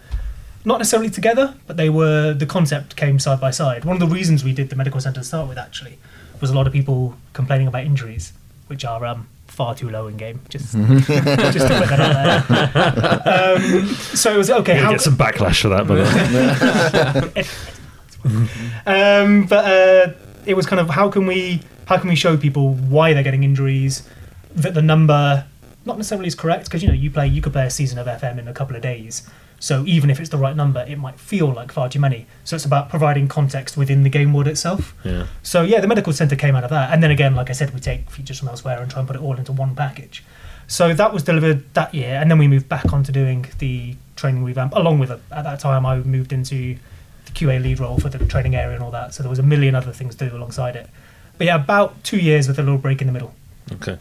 [0.66, 3.86] not necessarily together, but they were the concept came side by side.
[3.86, 5.98] One of the reasons we did the medical center to start with actually
[6.42, 8.34] was a lot of people complaining about injuries,
[8.68, 9.28] which are um,
[9.60, 10.40] far too low in game.
[10.48, 13.56] Just just to put that out there.
[13.58, 14.76] Um, so it was okay.
[14.76, 17.44] You'll How get some backlash for that, by the way.
[19.22, 20.14] um, but uh,
[20.46, 23.44] it was kind of how can we how can we show people why they're getting
[23.44, 24.08] injuries
[24.56, 25.46] that the number
[25.86, 28.08] not necessarily is correct because you know you play you could play a season of
[28.08, 31.20] FM in a couple of days so even if it's the right number it might
[31.20, 34.96] feel like far too many so it's about providing context within the game world itself
[35.04, 35.28] Yeah.
[35.44, 37.74] so yeah the medical center came out of that and then again like I said
[37.74, 40.24] we take features from elsewhere and try and put it all into one package
[40.68, 44.44] so that was delivered that year and then we moved back onto doing the training
[44.44, 46.78] revamp along with it at that time I moved into
[47.26, 49.14] the QA lead role for the training area and all that.
[49.14, 50.90] So there was a million other things to do alongside it.
[51.38, 53.36] But yeah, about two years with a little break in the middle.
[53.74, 54.00] Okay.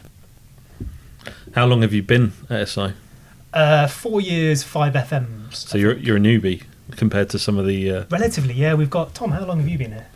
[1.53, 2.93] How long have you been at SI?
[3.53, 5.55] Uh, four years, five FMs.
[5.55, 6.63] So you're you're a newbie
[6.95, 7.91] compared to some of the.
[7.91, 8.73] Uh, Relatively, yeah.
[8.75, 9.31] We've got Tom.
[9.31, 10.07] How long have you been here?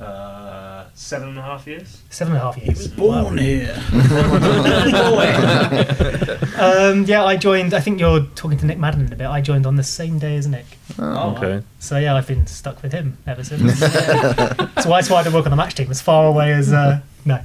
[0.00, 2.00] Uh, seven and a half years.
[2.08, 2.88] Seven and a half years.
[2.88, 3.76] Born here.
[6.60, 7.72] Um, yeah, I joined.
[7.72, 9.26] I think you're talking to Nick Madden in a bit.
[9.26, 10.66] I joined on the same day as Nick.
[10.98, 11.62] okay.
[11.78, 13.80] So yeah, I've been stuck with him ever since.
[13.80, 16.70] That's why, that's why I don't work on the match team as far away as
[16.70, 17.40] uh, no.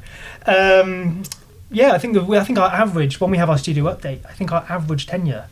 [0.46, 1.24] Um,
[1.76, 4.32] yeah, I think the, I think our average when we have our studio update, I
[4.32, 5.48] think our average tenure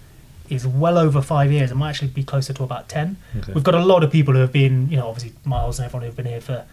[0.49, 1.69] is well over five years.
[1.69, 3.17] It might actually be closer to about ten.
[3.37, 3.51] Okay.
[3.51, 6.05] We've got a lot of people who have been, you know, obviously Miles and everyone
[6.05, 6.65] who've been here for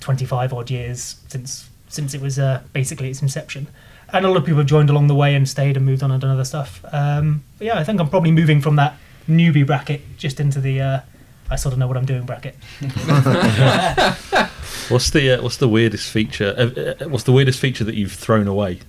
[0.00, 3.68] twenty-five odd years since since it was uh, basically its inception.
[4.12, 6.10] And a lot of people have joined along the way and stayed and moved on
[6.10, 6.84] and done other stuff.
[6.92, 8.96] Um, but yeah, I think I'm probably moving from that
[9.28, 11.00] newbie bracket just into the uh,
[11.48, 12.56] I sort of know what I'm doing bracket.
[14.88, 16.54] What's the uh, what's the weirdest feature?
[16.56, 18.80] Uh, uh, what's the weirdest feature that you've thrown away?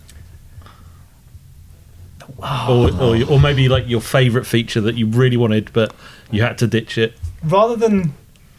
[2.40, 5.96] Or, or or maybe like your favourite feature that you really wanted but
[6.30, 7.14] you had to ditch it.
[7.44, 8.14] rather than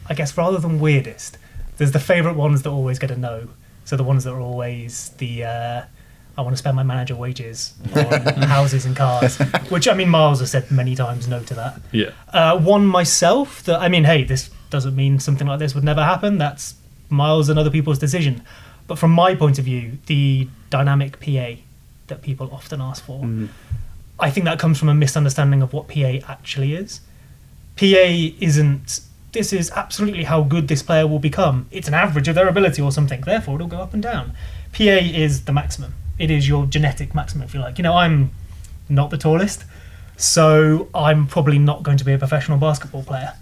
[0.09, 1.37] I guess rather than weirdest,
[1.77, 3.49] there's the favourite ones that always get a no.
[3.85, 5.81] So the ones that are always the uh,
[6.37, 9.37] I want to spend my manager wages on houses and cars,
[9.69, 11.81] which I mean Miles has said many times no to that.
[11.91, 12.11] Yeah.
[12.31, 16.03] Uh, one myself that I mean, hey, this doesn't mean something like this would never
[16.03, 16.37] happen.
[16.37, 16.75] That's
[17.09, 18.43] Miles and other people's decision.
[18.87, 21.55] But from my point of view, the dynamic PA
[22.09, 23.47] that people often ask for, mm-hmm.
[24.19, 27.01] I think that comes from a misunderstanding of what PA actually is.
[27.77, 28.99] PA isn't.
[29.31, 31.67] This is absolutely how good this player will become.
[31.71, 33.21] It's an average of their ability or something.
[33.21, 34.33] Therefore, it'll go up and down.
[34.73, 35.93] PA is the maximum.
[36.17, 37.77] It is your genetic maximum, if you like.
[37.77, 38.31] You know, I'm
[38.89, 39.63] not the tallest,
[40.17, 43.33] so I'm probably not going to be a professional basketball player.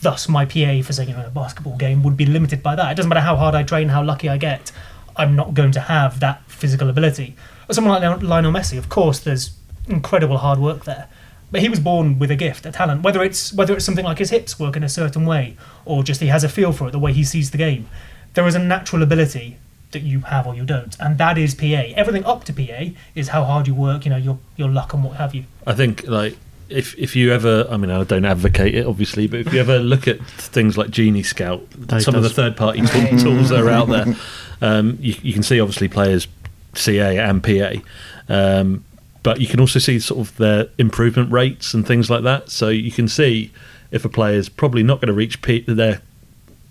[0.00, 2.92] Thus, my PA for saying you know a basketball game would be limited by that.
[2.92, 4.70] It doesn't matter how hard I train, how lucky I get.
[5.18, 7.36] I'm not going to have that physical ability.
[7.68, 9.50] Or someone like Lionel Messi, of course, there's
[9.86, 11.08] incredible hard work there,
[11.50, 13.02] but he was born with a gift, a talent.
[13.02, 16.20] Whether it's whether it's something like his hips work in a certain way, or just
[16.20, 17.88] he has a feel for it, the way he sees the game,
[18.34, 19.58] there is a natural ability
[19.90, 21.64] that you have or you don't, and that is PA.
[21.96, 25.02] Everything up to PA is how hard you work, you know, your your luck and
[25.02, 25.44] what have you.
[25.66, 26.36] I think like
[26.68, 29.78] if if you ever, I mean, I don't advocate it obviously, but if you ever
[29.78, 31.66] look at things like Genie Scout,
[32.00, 32.80] some of the third party
[33.18, 34.06] tools that are out there,
[34.60, 36.28] um, you, you can see obviously players
[36.74, 37.80] CA and PA,
[38.28, 38.84] um,
[39.22, 42.50] but you can also see sort of their improvement rates and things like that.
[42.50, 43.52] So you can see
[43.90, 46.02] if a player is probably not going to reach P- their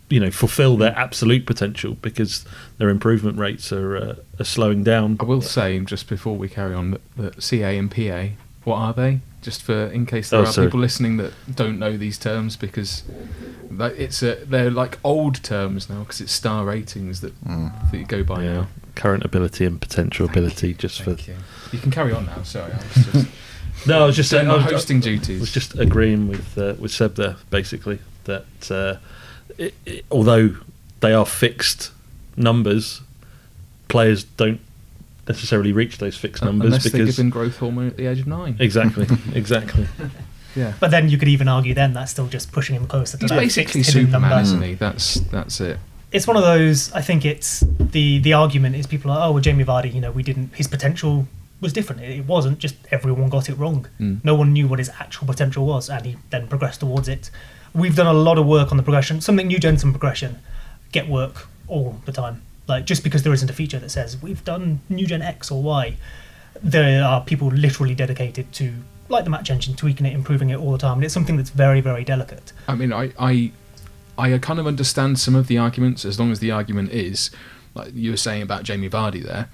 [0.10, 2.46] you know fulfill their absolute potential because
[2.78, 5.18] their improvement rates are, uh, are slowing down.
[5.20, 8.94] I will say just before we carry on that, that CA and PA, what are
[8.94, 9.20] they?
[9.48, 10.68] Just for in case there Oh, are sorry.
[10.68, 13.04] people listening that don't know these terms because
[13.80, 18.24] it's a, they're like old terms now because it's star ratings that, that you go
[18.24, 18.68] by Yeah, now.
[18.96, 20.74] current ability and potential ability.
[20.74, 21.36] Just for you.
[21.72, 22.44] You can carry on now.
[22.44, 25.40] Sorry, I was just no, I was just saying, I was, hosting I duties.
[25.40, 28.98] was just agreeing with uh, with Seb there, basically that uh,
[29.58, 30.58] it, it, although
[31.00, 31.92] they are fixed
[32.36, 33.00] numbers,
[33.88, 34.60] players don't
[35.28, 38.28] necessarily reach those fixed numbers Unless they're because given growth hormone at the age of
[38.28, 38.56] nine.
[38.60, 39.88] exactly, exactly.
[40.56, 40.74] Yeah.
[40.80, 43.30] But then you could even argue then that's still just pushing him closer to He's
[43.30, 44.42] that basically fixed hidden Superman, number.
[44.42, 44.74] isn't he?
[44.74, 45.78] That's that's it.
[46.12, 46.92] It's one of those.
[46.94, 50.12] I think it's the the argument is people are oh well Jamie Vardy you know
[50.12, 51.28] we didn't his potential
[51.62, 52.02] was different.
[52.02, 53.88] It, it wasn't just everyone got it wrong.
[54.00, 54.24] Mm.
[54.24, 57.30] No one knew what his actual potential was, and he then progressed towards it.
[57.76, 59.22] We've done a lot of work on the progression.
[59.22, 60.40] Something new gen some progression,
[60.92, 62.42] get work all the time.
[62.68, 65.62] Like just because there isn't a feature that says we've done new gen X or
[65.64, 65.96] Y,
[66.62, 68.74] there are people literally dedicated to
[69.10, 71.50] like the match engine, tweaking it, improving it all the time, and it's something that's
[71.50, 72.52] very very delicate.
[72.68, 73.52] I mean, I, I,
[74.18, 77.32] I kind of understand some of the arguments as long as the argument is,
[77.74, 79.50] like you were saying about Jamie Vardy there,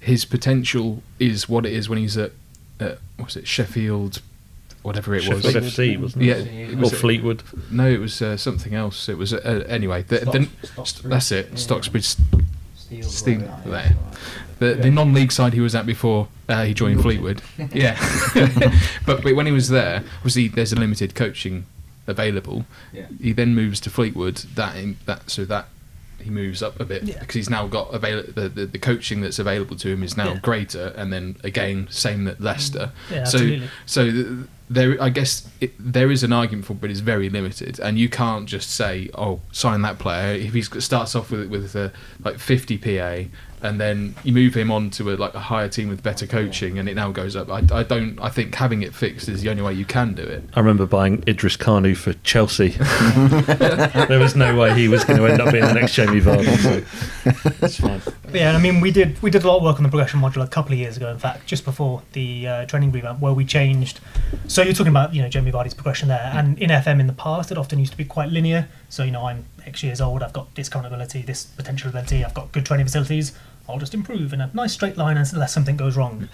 [0.00, 2.32] his potential is what it is when he's at,
[2.80, 4.22] at what was it Sheffield,
[4.86, 5.44] whatever it was.
[5.44, 6.46] FC wasn't Yeah, it?
[6.46, 7.42] it or was Fleetwood.
[7.70, 9.08] No, it was uh, something else.
[9.08, 10.02] It was uh, anyway.
[10.02, 11.02] The, the, Stocksbridge.
[11.10, 11.48] that's it.
[11.48, 11.54] Yeah.
[11.56, 12.18] Stocksbridge
[12.76, 13.02] Steel.
[13.02, 13.96] Steam right, there.
[14.58, 17.42] The, the non-league side he was at before uh, he joined Fleetwood.
[17.74, 17.98] Yeah,
[19.04, 21.66] but, but when he was there, obviously there's a limited coaching
[22.06, 22.64] available.
[22.92, 23.06] Yeah.
[23.20, 24.36] He then moves to Fleetwood.
[24.54, 25.68] That in, that so that
[26.22, 27.18] he moves up a bit Yeah.
[27.20, 30.32] because he's now got avail- the, the the coaching that's available to him is now
[30.34, 30.38] Yeah.
[30.40, 30.94] greater.
[30.96, 32.92] And then again, same at Leicester.
[33.10, 33.68] Yeah, so absolutely.
[33.84, 34.26] so th-
[34.68, 37.98] there, I guess it, there is an argument for, it, but it's very limited, and
[37.98, 41.90] you can't just say, "Oh, sign that player." If he starts off with with uh,
[42.24, 43.28] like 50 PA,
[43.62, 46.78] and then you move him on to a like a higher team with better coaching,
[46.78, 47.48] and it now goes up.
[47.50, 48.18] I, I don't.
[48.20, 50.44] I think having it fixed is the only way you can do it.
[50.54, 52.68] I remember buying Idris Kanu for Chelsea.
[54.06, 56.56] there was no way he was going to end up being the next Jamie Vardy.
[56.58, 58.00] So it's fine.
[58.22, 60.20] But yeah, I mean, we did we did a lot of work on the progression
[60.20, 61.10] module a couple of years ago.
[61.10, 64.00] In fact, just before the uh, training revamp, where we changed.
[64.56, 67.12] So you're talking about you know Jamie Vardy's progression there, and in FM in the
[67.12, 68.70] past, it often used to be quite linear.
[68.88, 72.24] So you know, I'm X years old, I've got this current ability, this potential ability,
[72.24, 73.36] I've got good training facilities.
[73.68, 76.30] I'll just improve in a nice straight line unless something goes wrong.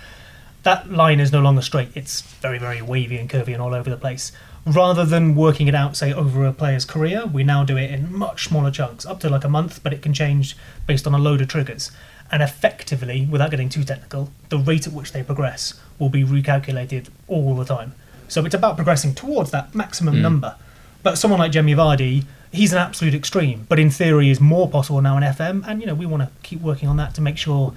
[0.63, 3.91] That line is no longer straight; it's very very wavy and curvy and all over
[3.91, 4.31] the place.
[4.65, 8.15] Rather than working it out, say over a player's career, we now do it in
[8.15, 10.57] much smaller chunks, up to like a month, but it can change
[10.87, 11.91] based on a load of triggers.
[12.31, 17.09] And effectively, without getting too technical, the rate at which they progress will be recalculated
[17.27, 17.95] all the time.
[18.33, 20.21] So it's about progressing towards that maximum Mm.
[20.23, 20.55] number.
[21.03, 25.03] But someone like Jamie Vardy, he's an absolute extreme, but in theory is more possible
[25.03, 27.37] now in FM, and you know we want to keep working on that to make
[27.37, 27.75] sure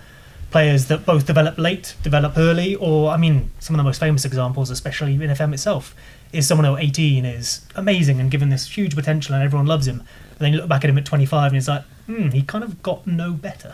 [0.52, 4.24] players that both develop late, develop early, or I mean some of the most famous
[4.24, 5.94] examples, especially in FM itself,
[6.32, 9.88] is someone who at 18 is amazing and given this huge potential and everyone loves
[9.88, 12.42] him, and then you look back at him at 25 and it's like, hmm, he
[12.44, 13.74] kind of got no better.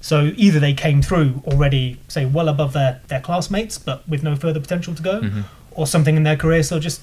[0.00, 4.36] So either they came through already, say, well above their, their classmates, but with no
[4.36, 5.40] further potential to go, Mm-hmm.
[5.74, 7.00] Or something in their career so just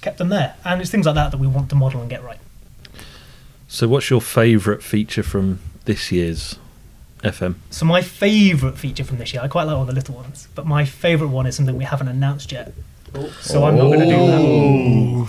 [0.00, 0.56] kept them there.
[0.64, 2.38] And it's things like that that we want to model and get right.
[3.68, 6.58] So, what's your favourite feature from this year's
[7.22, 7.54] FM?
[7.70, 10.66] So my favourite feature from this year, I quite like all the little ones, but
[10.66, 12.74] my favourite one is something we haven't announced yet.
[13.40, 15.28] So I'm not going to do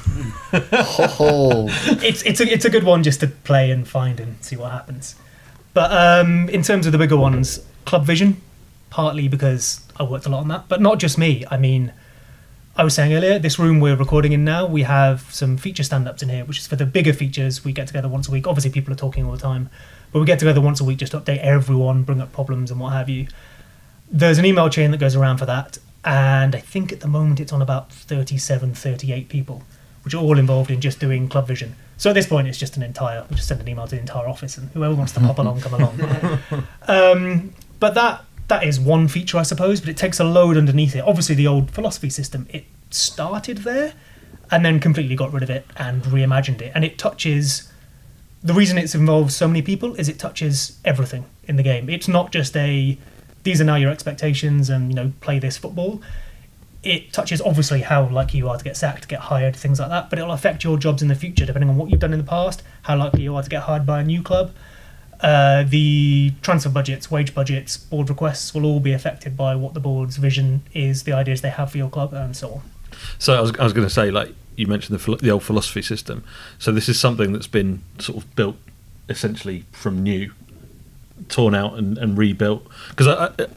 [0.52, 0.88] that.
[1.20, 1.68] Oh,
[2.04, 4.72] It's it's a it's a good one just to play and find and see what
[4.72, 5.16] happens.
[5.74, 8.42] But um, in terms of the bigger ones, Club Vision,
[8.90, 11.46] partly because I worked a lot on that, but not just me.
[11.50, 11.92] I mean,
[12.76, 16.24] I was saying earlier, this room we're recording in now, we have some feature stand-ups
[16.24, 17.64] in here, which is for the bigger features.
[17.64, 18.48] We get together once a week.
[18.48, 19.70] Obviously, people are talking all the time,
[20.12, 22.80] but we get together once a week just to update everyone, bring up problems and
[22.80, 23.28] what have you.
[24.10, 27.40] There's an email chain that goes around for that, and I think at the moment
[27.40, 29.62] it's on about 37, 38 people,
[30.04, 31.76] which are all involved in just doing Club Vision.
[31.98, 33.24] So at this point, it's just an entire.
[33.30, 35.62] We just send an email to the entire office, and whoever wants to pop along,
[35.62, 36.40] come along.
[36.88, 39.80] Um, but that that is one feature, I suppose.
[39.80, 41.04] But it takes a load underneath it.
[41.06, 43.94] Obviously, the old philosophy system it started there,
[44.52, 47.70] and then completely got rid of it and reimagined it, and it touches.
[48.44, 51.90] The reason it's involved so many people is it touches everything in the game.
[51.90, 52.98] It's not just a
[53.44, 56.02] these are now your expectations and you know play this football.
[56.84, 60.10] It touches obviously how likely you are to get sacked, get hired, things like that.
[60.10, 62.26] But it'll affect your jobs in the future depending on what you've done in the
[62.26, 64.52] past, how likely you are to get hired by a new club.
[65.24, 69.80] Uh, the transfer budgets, wage budgets, board requests will all be affected by what the
[69.80, 72.62] board's vision is, the ideas they have for your club, and so on.
[73.20, 75.82] So, I was, I was going to say, like, you mentioned the, the old philosophy
[75.82, 76.26] system.
[76.60, 78.58] So, this is something that's been sort of built
[79.08, 80.34] essentially from new,
[81.30, 82.68] torn out and, and rebuilt.
[82.90, 83.08] Because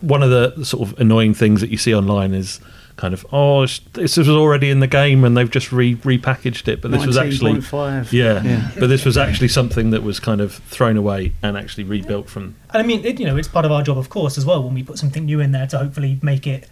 [0.00, 2.60] one of the sort of annoying things that you see online is
[2.96, 6.80] kind of, oh, this was already in the game and they've just re- repackaged it.
[6.80, 7.60] But this was actually.
[8.10, 8.70] Yeah, Yeah.
[8.78, 12.54] but this was actually something that was kind of thrown away and actually rebuilt from.
[12.72, 14.62] And I mean, it, you know, it's part of our job, of course, as well,
[14.62, 16.68] when we put something new in there to hopefully make it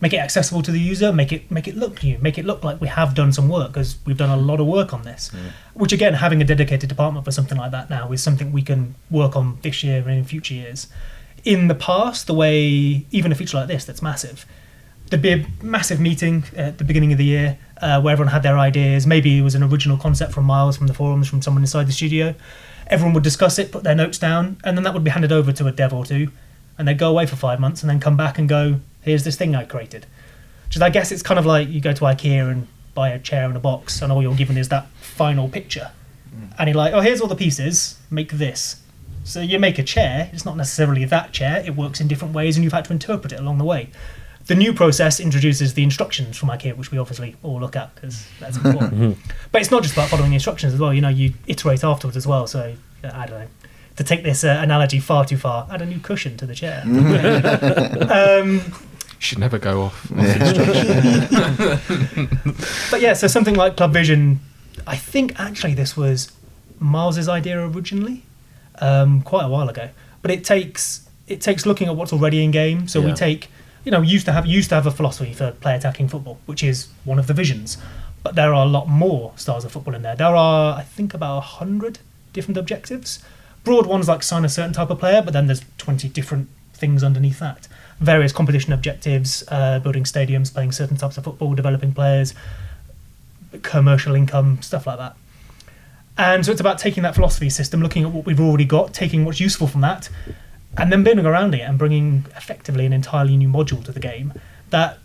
[0.00, 2.64] make it accessible to the user, make it make it look new, make it look
[2.64, 5.30] like we have done some work because we've done a lot of work on this.
[5.74, 8.96] Which again, having a dedicated department for something like that now is something we can
[9.12, 10.88] work on this year and in future years.
[11.44, 14.44] in the past, the way even a feature like this that's massive,
[15.12, 18.42] there'd be a massive meeting at the beginning of the year uh, where everyone had
[18.42, 19.06] their ideas.
[19.06, 21.92] Maybe it was an original concept from Miles from the forums from someone inside the
[21.92, 22.34] studio.
[22.86, 25.52] Everyone would discuss it, put their notes down, and then that would be handed over
[25.52, 26.30] to a dev or two,
[26.78, 29.36] and they'd go away for five months and then come back and go, "Here's this
[29.36, 30.06] thing I created."
[30.66, 33.44] Which I guess it's kind of like you go to IKEA and buy a chair
[33.44, 35.90] and a box, and all you're given is that final picture.
[36.58, 38.80] And you're like, oh, here's all the pieces, make this.
[39.24, 42.56] So you make a chair, it's not necessarily that chair, it works in different ways,
[42.56, 43.90] and you've had to interpret it along the way.
[44.46, 48.26] The new process introduces the instructions from IKEA, which we obviously all look at because
[48.40, 49.18] that's important.
[49.52, 52.16] but it's not just about following the instructions as well, you know, you iterate afterwards
[52.16, 52.46] as well.
[52.46, 52.74] So,
[53.04, 53.46] uh, I don't know.
[53.96, 56.82] To take this uh, analogy far too far, add a new cushion to the chair.
[58.10, 58.62] um,
[59.18, 60.08] Should never go off.
[62.90, 64.40] but yeah, so something like Club Vision,
[64.86, 66.32] I think actually this was
[66.80, 68.22] Miles's idea originally,
[68.80, 69.90] um, quite a while ago.
[70.22, 72.88] But it takes it takes looking at what's already in game.
[72.88, 73.48] So we take,
[73.84, 76.62] you know, used to have used to have a philosophy for play attacking football, which
[76.62, 77.78] is one of the visions.
[78.22, 80.14] But there are a lot more styles of football in there.
[80.14, 81.98] There are, I think, about hundred
[82.32, 83.24] different objectives.
[83.64, 87.02] Broad ones like sign a certain type of player, but then there's twenty different things
[87.02, 87.68] underneath that.
[88.00, 92.34] Various competition objectives, uh, building stadiums, playing certain types of football, developing players,
[93.62, 95.16] commercial income, stuff like that.
[96.18, 99.24] And so it's about taking that philosophy system, looking at what we've already got, taking
[99.24, 100.08] what's useful from that,
[100.78, 104.32] and then building around it and bringing effectively an entirely new module to the game
[104.70, 104.98] that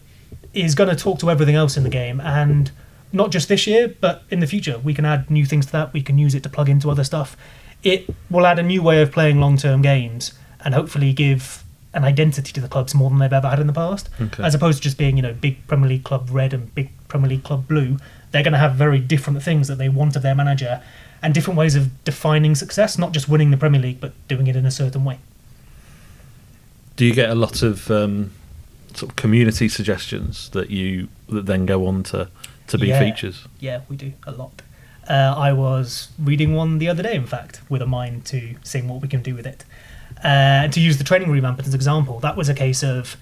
[0.54, 2.20] is going to talk to everything else in the game.
[2.22, 2.72] And
[3.12, 5.94] not just this year, but in the future, we can add new things to that.
[5.94, 7.36] We can use it to plug into other stuff.
[7.84, 11.64] It will add a new way of playing long term games and hopefully give
[11.94, 14.44] an identity to the clubs more than they've ever had in the past Okay.
[14.44, 17.30] as opposed to just being you know big Premier League club red and big Premier
[17.30, 17.98] League club blue.
[18.32, 20.82] They're going to have very different things that they want of their manager
[21.22, 24.56] and different ways of defining success, not just winning the Premier League, but doing it
[24.56, 25.20] in a certain way.
[26.98, 28.32] Do you get a lot of um,
[28.94, 32.30] sort of community suggestions that you that then go on to
[32.68, 33.00] to be Yeah.
[33.00, 33.46] features?
[33.60, 34.62] Yeah, we do a lot.
[35.10, 38.90] Uh, I was reading one the other day, in fact, with a mind to seeing
[38.90, 39.64] what we can do with it.
[40.18, 40.28] Uh,
[40.66, 43.16] and to use the training revamp as an example, that was a case of,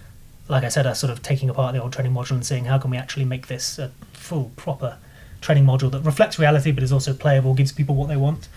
[0.47, 2.79] like I said, us sort of taking apart the old training module and seeing how
[2.79, 4.97] can we actually make this a full, proper
[5.41, 8.47] training module that reflects reality but is also playable, gives people what they want.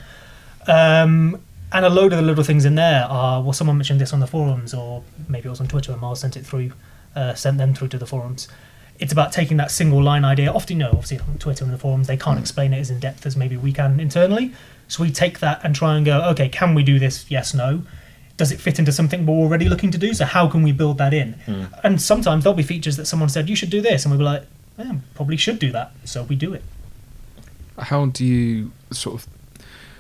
[0.67, 1.43] Um,
[1.73, 4.21] and a load of the little things in there are, well, someone mentioned this on
[4.21, 6.73] the forums, or maybe it was on Twitter, and Miles sent it through,
[7.15, 8.49] uh, sent them through to the forums.
[8.99, 10.51] It's about taking that single line idea.
[10.53, 12.99] Often, you know, obviously on Twitter and the forums, they can't explain it as in
[13.01, 14.53] depth as maybe we can internally.
[14.89, 17.31] So we take that and try and go, okay, can we do this?
[17.31, 17.83] Yes, no.
[18.39, 20.15] Does it fit into something we're already looking to do?
[20.15, 21.35] So how can we build that in?
[21.85, 24.25] And sometimes there'll be features that someone said you should do this, and we'll be
[24.25, 24.45] like,
[24.79, 25.93] yeah, probably should do that.
[26.05, 26.63] So we do it.
[27.79, 29.29] how do you sort of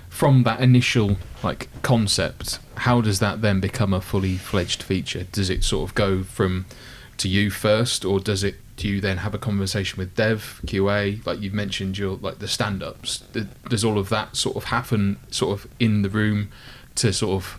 [0.09, 5.51] from that initial like concept how does that then become a fully fledged feature does
[5.51, 6.67] it sort of go from
[7.17, 11.25] to you first or does it do you then have a conversation with dev qa
[11.27, 13.19] like you've mentioned your like the stand-ups
[13.69, 16.49] does all of that sort of happen sort of in the room
[16.95, 17.59] to sort of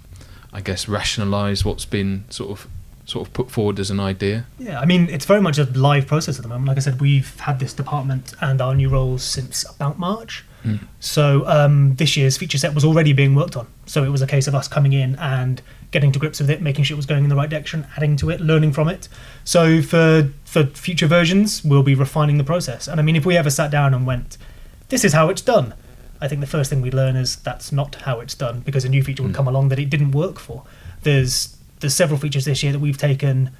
[0.54, 2.68] i guess rationalize what's been sort of
[3.06, 6.06] sort of put forward as an idea Yeah, I mean, it's very much a live
[6.06, 6.68] process at the moment.
[6.68, 10.45] Like I said, we've had this department and our new roles since about March.
[10.99, 13.68] So um, this year's feature set was already being worked on.
[13.86, 16.62] So it was a case of us coming in and getting to grips with it,
[16.62, 19.07] making sure it was going in the right direction, adding to it, learning from it.
[19.43, 22.88] So for for future versions, we'll be refining the process.
[22.88, 24.38] And I mean, if we ever sat down and went,
[24.89, 25.74] "This is how it's done,"
[26.22, 28.89] I think the first thing we'd learn is that's not how it's done because a
[28.89, 30.64] new feature would come along that it didn't work for.
[31.03, 33.51] There's there's several features this year that we've taken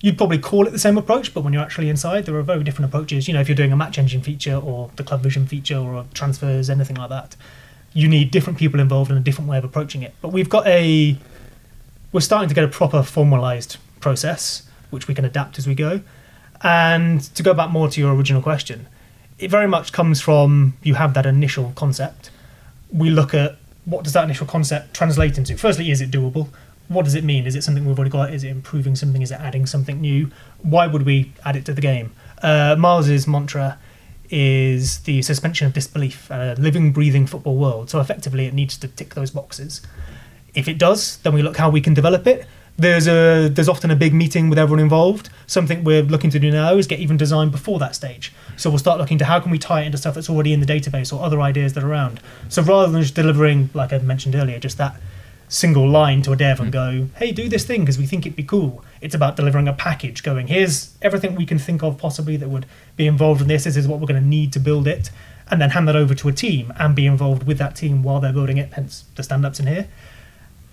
[0.00, 2.64] you'd probably call it the same approach, but when you're actually inside, there are very
[2.64, 3.28] different approaches.
[3.28, 6.06] You know, if you're doing a match engine feature or the Club Vision feature or
[6.14, 7.36] transfers, anything like that,
[7.92, 10.14] you need different people involved and a different way of approaching it.
[10.22, 11.18] But we've got a,
[12.12, 16.00] we're starting to get a proper formalized process, which we can adapt as we go.
[16.62, 18.86] And to go back more to your original question,
[19.38, 22.30] it very much comes from you have that initial concept.
[22.92, 25.56] We look at what does that initial concept translate into.
[25.56, 26.48] Firstly, is it doable?
[26.90, 27.46] What does it mean?
[27.46, 28.34] Is it something we've already got?
[28.34, 29.22] Is it improving something?
[29.22, 30.28] Is it adding something new?
[30.60, 32.12] Why would we add it to the game?
[32.42, 33.78] Uh, Miles's mantra
[34.30, 37.90] is the suspension of disbelief, a living, breathing football world.
[37.90, 39.82] So effectively, it needs to tick those boxes.
[40.52, 42.44] If it does, then we look how we can develop it.
[42.76, 45.30] There's a there's often a big meeting with everyone involved.
[45.46, 48.32] Something we're looking to do now is get even design before that stage.
[48.56, 50.58] So we'll start looking to how can we tie it into stuff that's already in
[50.58, 52.20] the database or other ideas that are around.
[52.48, 55.00] So rather than just delivering, like I mentioned earlier, just that
[55.50, 56.72] single line to a dev and hmm.
[56.72, 58.82] go, hey, do this thing because we think it'd be cool.
[59.02, 62.64] It's about delivering a package going, here's everything we can think of possibly that would
[62.96, 63.64] be involved in this.
[63.64, 65.10] This is what we're going to need to build it.
[65.50, 68.20] And then hand that over to a team and be involved with that team while
[68.20, 69.88] they're building it, hence the stand ups in here.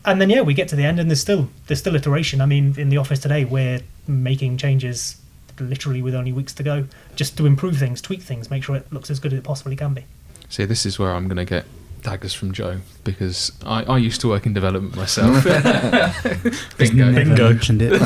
[0.06, 2.42] and then yeah, we get to the end, and there's still there's still iteration.
[2.42, 5.20] I mean, in the office today, we're making changes
[5.60, 8.94] literally with only weeks to go, just to improve things, tweak things, make sure it
[8.94, 10.06] looks as good as it possibly can be.
[10.48, 11.66] See, this is where I'm going to get
[12.08, 15.44] daggers from Joe because I, I used to work in development myself.
[16.78, 17.14] Bingo.
[17.14, 17.50] Bingo.
[17.50, 18.00] mentioned it.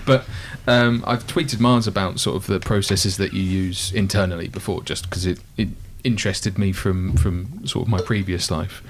[0.06, 0.24] but
[0.66, 5.10] um, I've tweeted Mars about sort of the processes that you use internally before, just
[5.10, 5.68] because it, it
[6.04, 8.82] interested me from from sort of my previous life.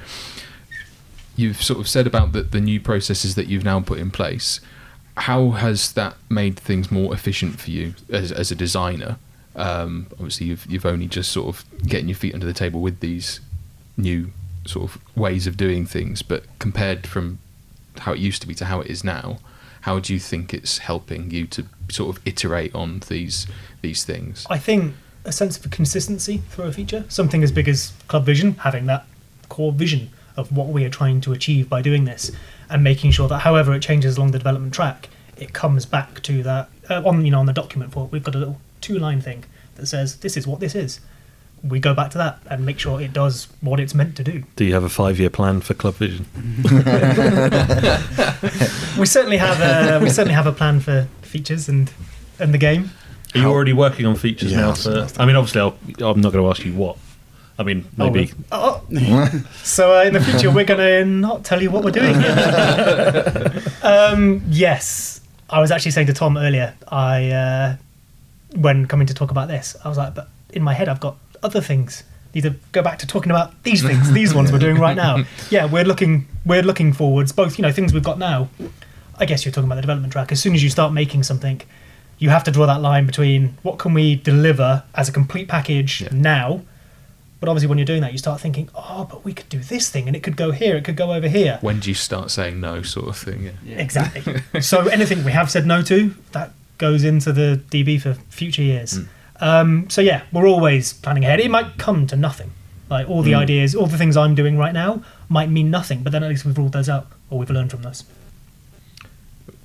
[1.34, 4.60] You've sort of said about the, the new processes that you've now put in place.
[5.16, 9.18] How has that made things more efficient for you as, as a designer?
[9.56, 13.00] Um, obviously, you've you've only just sort of getting your feet under the table with
[13.00, 13.40] these
[13.98, 14.32] new
[14.66, 17.38] sort of ways of doing things, but compared from
[17.98, 19.38] how it used to be to how it is now,
[19.82, 23.46] how do you think it's helping you to sort of iterate on these
[23.82, 24.46] these things?
[24.50, 24.94] I think
[25.24, 29.06] a sense of consistency through a feature, something as big as Club Vision, having that
[29.48, 32.30] core vision of what we are trying to achieve by doing this,
[32.70, 36.42] and making sure that however it changes along the development track, it comes back to
[36.42, 39.20] that uh, on you know on the document for we've got a little two line
[39.20, 39.44] thing
[39.76, 41.00] that says this is what this is.
[41.62, 44.44] We go back to that and make sure it does what it's meant to do.
[44.56, 46.26] Do you have a five-year plan for Club Vision?
[48.98, 51.90] we certainly have a we certainly have a plan for features and
[52.38, 52.90] and the game.
[53.34, 54.70] Are you already working on features Yeah, now?
[54.70, 55.20] I've For.
[55.20, 56.96] I mean, obviously, I'll, I'm not going to ask you what.
[57.58, 58.30] I mean, maybe.
[58.52, 59.44] Oh, oh.
[59.64, 62.20] so uh, in the future, we're going to not tell you what we're doing.
[62.20, 63.66] Yet.
[63.84, 66.74] um, yes, I was actually saying to Tom earlier.
[66.86, 67.76] I uh,
[68.54, 71.16] when coming to talk about this, I was like, but in my head, I've got
[71.42, 72.04] other things.
[72.34, 75.24] Need to go back to talking about these things, these ones we're doing right now.
[75.50, 77.32] Yeah, we're looking we're looking forwards.
[77.32, 78.48] Both you know things we've got now.
[79.18, 80.30] I guess you're talking about the development track.
[80.30, 81.62] As soon as you start making something,
[82.18, 86.02] you have to draw that line between what can we deliver as a complete package
[86.02, 86.08] Yeah.
[86.12, 86.62] now
[87.40, 89.88] but obviously, when you're doing that, you start thinking, oh, but we could do this
[89.90, 91.58] thing and it could go here, it could go over here.
[91.60, 93.50] When do you start saying no, sort of thing?
[93.64, 93.76] Yeah.
[93.76, 94.42] Exactly.
[94.60, 98.96] so anything we have said no to, that goes into the DB for future years.
[98.96, 99.04] Hmm.
[99.40, 101.40] Um, so yeah, we're always planning ahead.
[101.40, 102.52] It might come to nothing.
[102.90, 106.10] Like all the ideas, all the things I'm doing right now might mean nothing, but
[106.10, 108.04] then at least we've ruled those out or we've learned from those.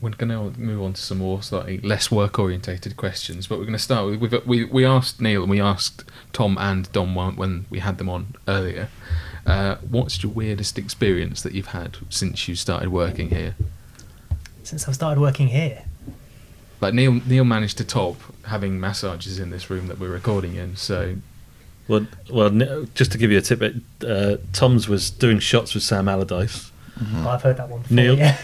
[0.02, 3.64] We're going to move on to some more slightly less work orientated questions, but we're
[3.64, 6.04] going to start with we've, we we asked Neil and we asked
[6.34, 8.90] Tom and when, when we had them on earlier.
[9.46, 13.56] Uh, what's your weirdest experience that you've had since you started working here?
[14.64, 15.84] Since I've started working here,
[16.84, 18.18] Like Neil Neil managed to top
[18.48, 20.76] having massages in this room that we're recording in.
[20.76, 21.16] So
[21.88, 22.50] Well, well,
[22.94, 23.62] just to give you a tip,
[24.06, 26.72] uh, Tom's was doing shots with Sam Allardyce.
[27.16, 27.82] Oh, I've heard that one.
[27.82, 28.18] Before, Neil?
[28.18, 28.38] yeah.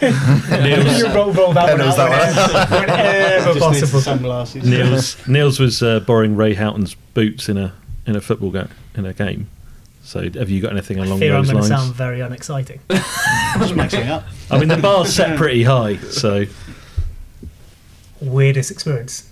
[0.50, 4.00] Neil's, roll, roll that one out that whenever, whenever possible.
[4.00, 4.64] sunglasses.
[4.64, 7.72] Neil's, Neil's was uh, borrowing Ray Houghton's boots in a
[8.06, 8.66] in a football ga-
[8.96, 9.48] in a game.
[10.02, 11.82] So, have you got anything I along fear I'm those going to lines?
[11.84, 12.80] sound very unexciting.
[12.90, 14.24] Just mixing up.
[14.50, 16.46] I mean, the bar's set pretty high, so
[18.20, 19.28] Weirdest experience.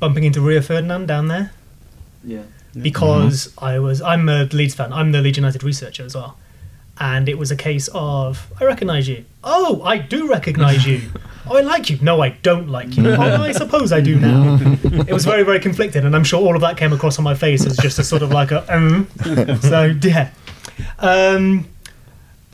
[0.00, 1.50] Bumping into Rio Ferdinand down there
[2.24, 2.42] Yeah.
[2.80, 4.92] because I was I'm a Leeds fan.
[4.92, 6.36] I'm the Leeds United researcher as well.
[7.00, 9.24] And it was a case of I recognise you.
[9.44, 11.02] Oh, I do recognise you.
[11.46, 11.98] Oh, I like you.
[12.02, 13.08] No, I don't like you.
[13.10, 14.58] Oh, I suppose I do now.
[14.82, 17.34] It was very, very conflicted, and I'm sure all of that came across on my
[17.34, 18.64] face as just a sort of like a.
[18.74, 19.06] Um.
[19.62, 20.30] So yeah.
[20.98, 21.66] Um,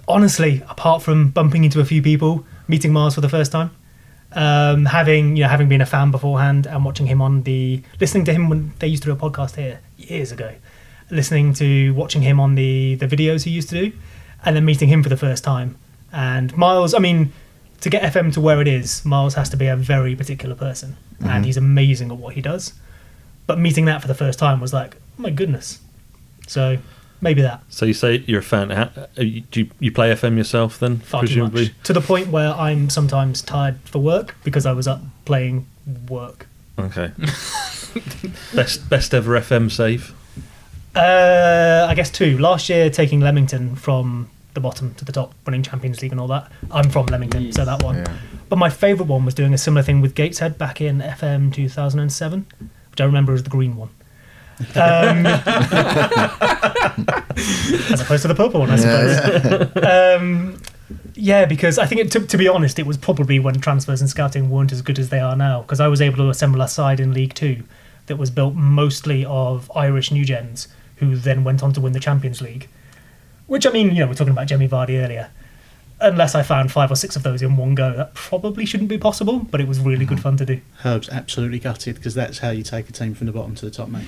[0.08, 3.70] honestly, apart from bumping into a few people, meeting Mars for the first time,
[4.34, 8.24] um, having you know having been a fan beforehand and watching him on the listening
[8.26, 10.54] to him when they used to do a podcast here years ago,
[11.10, 13.96] listening to watching him on the the videos he used to do,
[14.44, 15.76] and then meeting him for the first time.
[16.12, 17.32] And Miles, I mean,
[17.80, 20.96] to get FM to where it is, Miles has to be a very particular person,
[21.20, 22.74] and he's amazing at what he does.
[23.46, 25.80] But meeting that for the first time was like, oh my goodness.
[26.46, 26.78] So
[27.24, 27.62] maybe that.
[27.68, 28.70] so you say you're a fan.
[28.70, 29.06] Ha- uh,
[29.50, 30.98] Do you, you play FM yourself then?
[30.98, 31.62] far too presumably.
[31.64, 35.66] much to the point where I'm sometimes tired for work because I was up playing
[36.08, 36.46] work.
[36.78, 37.10] Okay.
[38.54, 40.14] best best ever FM save.
[40.94, 42.38] Uh, I guess two.
[42.38, 46.28] Last year, taking Leamington from the bottom to the top, winning Champions League and all
[46.28, 46.50] that.
[46.70, 47.96] I'm from Leamington, so that one.
[47.96, 48.16] Yeah.
[48.48, 52.46] But my favourite one was doing a similar thing with Gateshead back in FM 2007,
[52.90, 53.88] which I remember as the green one.
[54.74, 55.26] Um,
[57.92, 59.70] as opposed to the purple one, I suppose.
[59.76, 60.60] Yeah, um,
[61.14, 64.10] yeah, because I think, it, to, to be honest, it was probably when transfers and
[64.10, 65.62] scouting weren't as good as they are now.
[65.62, 67.62] Because I was able to assemble a side in League Two
[68.06, 72.00] that was built mostly of Irish new gens who then went on to win the
[72.00, 72.68] Champions League.
[73.46, 75.30] Which I mean, you know, we're talking about Jamie Vardy earlier.
[76.06, 77.92] Unless I found five or six of those in one go.
[77.96, 80.60] That probably shouldn't be possible, but it was really good fun to do.
[80.78, 83.70] Herb's absolutely gutted because that's how you take a team from the bottom to the
[83.70, 84.04] top, mate.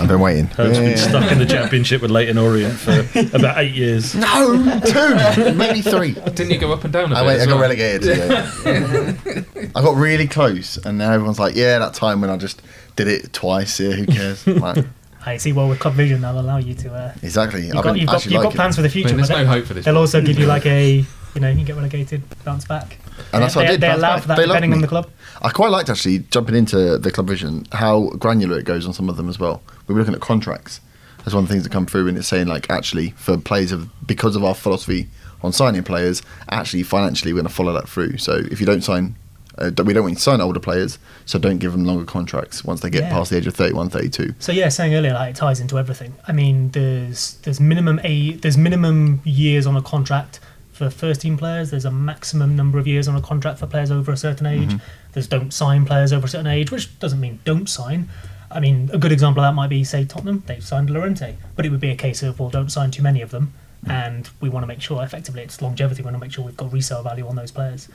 [0.00, 0.46] I've been waiting.
[0.46, 0.96] Herb's been Yeah.
[0.96, 3.00] stuck in the championship with Leyton Orient for
[3.36, 4.14] about eight years.
[4.14, 6.12] No, two, maybe three.
[6.12, 7.26] Didn't you go up and down a I bit?
[7.26, 7.60] wait, as I got well?
[7.62, 8.16] relegated.
[8.16, 9.70] Yeah.
[9.74, 12.62] I got really close, and now everyone's like, "Yeah, that time when I just
[12.96, 13.78] did it twice.
[13.80, 14.84] Yeah, who cares?" Like,
[15.24, 15.52] I see.
[15.52, 16.92] Well, with Club Vision, they'll allow you to.
[16.94, 17.66] Uh, exactly.
[17.66, 19.08] you've got, you've got, you've got liking plans for the I future.
[19.08, 19.84] mean, there's no they- hope for this.
[19.84, 20.00] They'll one.
[20.02, 21.04] also give you like a,
[21.34, 22.98] you know, you can get relegated, bounce back.
[23.32, 23.80] and that's what they, I did.
[23.80, 25.08] They allow for that They depending on the club.
[25.42, 29.08] I quite liked actually jumping into the club vision how granular it goes on some
[29.08, 29.62] of them as well.
[29.86, 30.80] We were looking at contracts.
[31.18, 33.72] That's one of the things that come through, and it's saying like actually for players
[33.72, 35.08] of because of our philosophy
[35.42, 38.16] on signing players, actually financially we're going to follow that through.
[38.18, 39.16] So if you don't sign,
[39.58, 42.64] uh, we don't want you to sign older players, so don't give them longer contracts
[42.64, 43.10] once they get Yeah.
[43.10, 44.34] past the age of 31, 32.
[44.38, 46.14] So yeah, saying earlier, like it ties into everything.
[46.26, 50.40] I mean, there's there's minimum a there's minimum years on a contract
[50.80, 51.70] for first team players.
[51.70, 54.70] There's a maximum number of years on a contract for players over a certain age.
[54.70, 55.12] Mm-hmm.
[55.12, 58.08] There's don't sign players over a certain age, which doesn't mean don't sign.
[58.50, 60.42] I mean, a good example of that might be say Tottenham.
[60.46, 63.20] They've signed Llorente, but it would be a case of well, don't sign too many
[63.20, 63.52] of them,
[63.84, 63.90] mm.
[63.90, 66.00] and we want to make sure effectively it's longevity.
[66.00, 67.86] We want to make sure we've got resale value on those players.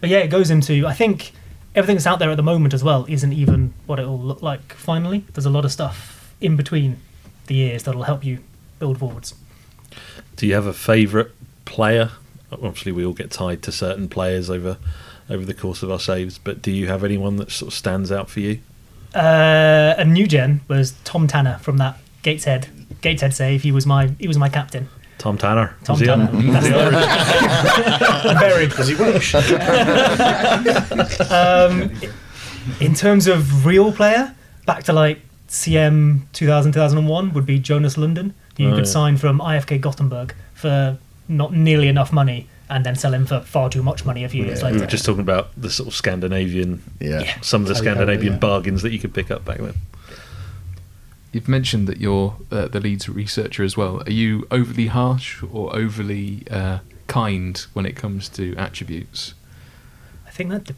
[0.00, 1.30] But yeah, it goes into I think
[1.76, 4.42] everything that's out there at the moment as well isn't even what it will look
[4.42, 5.24] like finally.
[5.32, 7.00] There's a lot of stuff in between
[7.46, 8.40] the years that'll help you
[8.80, 9.36] build forwards.
[10.34, 11.30] Do you have a favourite
[11.64, 12.10] player?
[12.52, 14.76] Obviously, we all get tied to certain players over
[15.30, 18.10] over the course of our saves, but do you have anyone that sort of stands
[18.12, 18.58] out for you?
[19.14, 22.68] Uh, a new gen was Tom Tanner from that Gateshead
[23.02, 23.62] Gateshead save.
[23.62, 24.88] He was my he was my captain.
[25.18, 25.76] Tom Tanner.
[25.84, 26.06] Tom Was he?
[26.06, 26.26] Tanner.
[26.32, 29.34] That's the very Does he Welsh?
[31.30, 31.92] um,
[32.80, 34.34] in terms of real player,
[34.66, 38.34] back to like CM 2000 2001 would be Jonas London.
[38.56, 38.90] You Oh, could yeah.
[38.92, 40.98] sign from IFK Gothenburg for
[41.28, 44.44] not nearly enough money and then sell him for far too much money a few
[44.44, 44.80] years We later.
[44.80, 47.40] were just talking about the sort of Scandinavian, Yeah.
[47.42, 48.38] some of the Totally Scandinavian yeah.
[48.38, 49.74] bargains that you could pick up back then.
[51.32, 54.02] You've mentioned that you're uh, the Leeds researcher as well.
[54.06, 59.32] Are you overly harsh or overly uh, kind when it comes to attributes?
[60.26, 60.74] I think that de-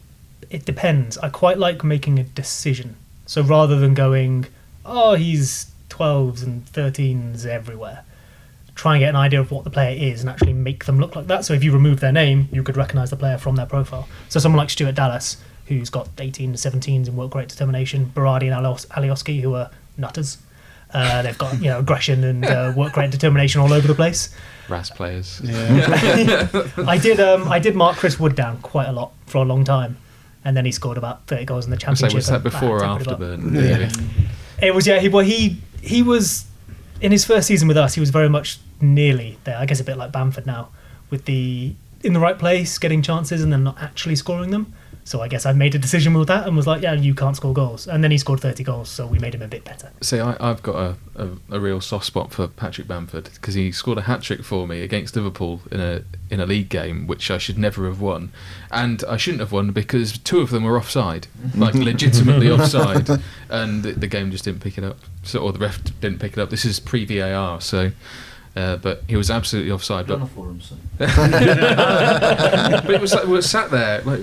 [0.49, 1.17] it depends.
[1.17, 2.95] I quite like making a decision.
[3.25, 4.45] So rather than going,
[4.85, 8.03] oh, he's 12s and 13s everywhere,
[8.75, 11.15] try and get an idea of what the player is and actually make them look
[11.15, 11.45] like that.
[11.45, 14.07] So if you remove their name, you could recognise the player from their profile.
[14.29, 18.43] So someone like Stuart Dallas, who's got 18 to 17s and work rate determination, Berardi
[18.43, 20.37] and Alios- Alioski, who are nutters.
[20.93, 24.33] Uh, they've got you know aggression and uh, work rate determination all over the place.
[24.69, 25.41] RAS players.
[25.43, 26.47] Yeah.
[26.87, 29.63] I did um I did mark Chris Wood down quite a lot for a long
[29.65, 29.97] time,
[30.45, 32.15] and then he scored about thirty goals in the I say, championship.
[32.15, 33.19] was that and before or after put it.
[33.19, 33.55] Burton?
[33.55, 33.89] Yeah.
[34.67, 34.99] It was yeah.
[34.99, 36.45] He well he he was
[37.01, 37.95] in his first season with us.
[37.95, 39.57] He was very much nearly there.
[39.57, 40.69] I guess a bit like Bamford now,
[41.09, 41.73] with the
[42.03, 44.73] in the right place, getting chances, and then not actually scoring them.
[45.07, 47.35] So I guess I made a decision with that and was like, yeah, you can't
[47.35, 47.87] score goals.
[47.87, 49.91] And then he scored 30 goals, so we made him a bit better.
[50.01, 53.71] See, I, I've got a, a, a real soft spot for Patrick Bamford because he
[53.71, 56.01] scored a hat trick for me against Liverpool in a
[56.31, 58.31] in a league game, which I should never have won,
[58.71, 63.07] and I shouldn't have won because two of them were offside, like legitimately offside,
[63.47, 64.97] and the, the game just didn't pick it up.
[65.21, 66.49] So, or the ref didn't pick it up.
[66.49, 67.91] This is pre VAR, so.
[68.55, 70.07] Uh, but he was absolutely offside.
[70.07, 70.19] But,
[70.97, 71.09] but
[72.89, 74.21] it was like we were sat there, like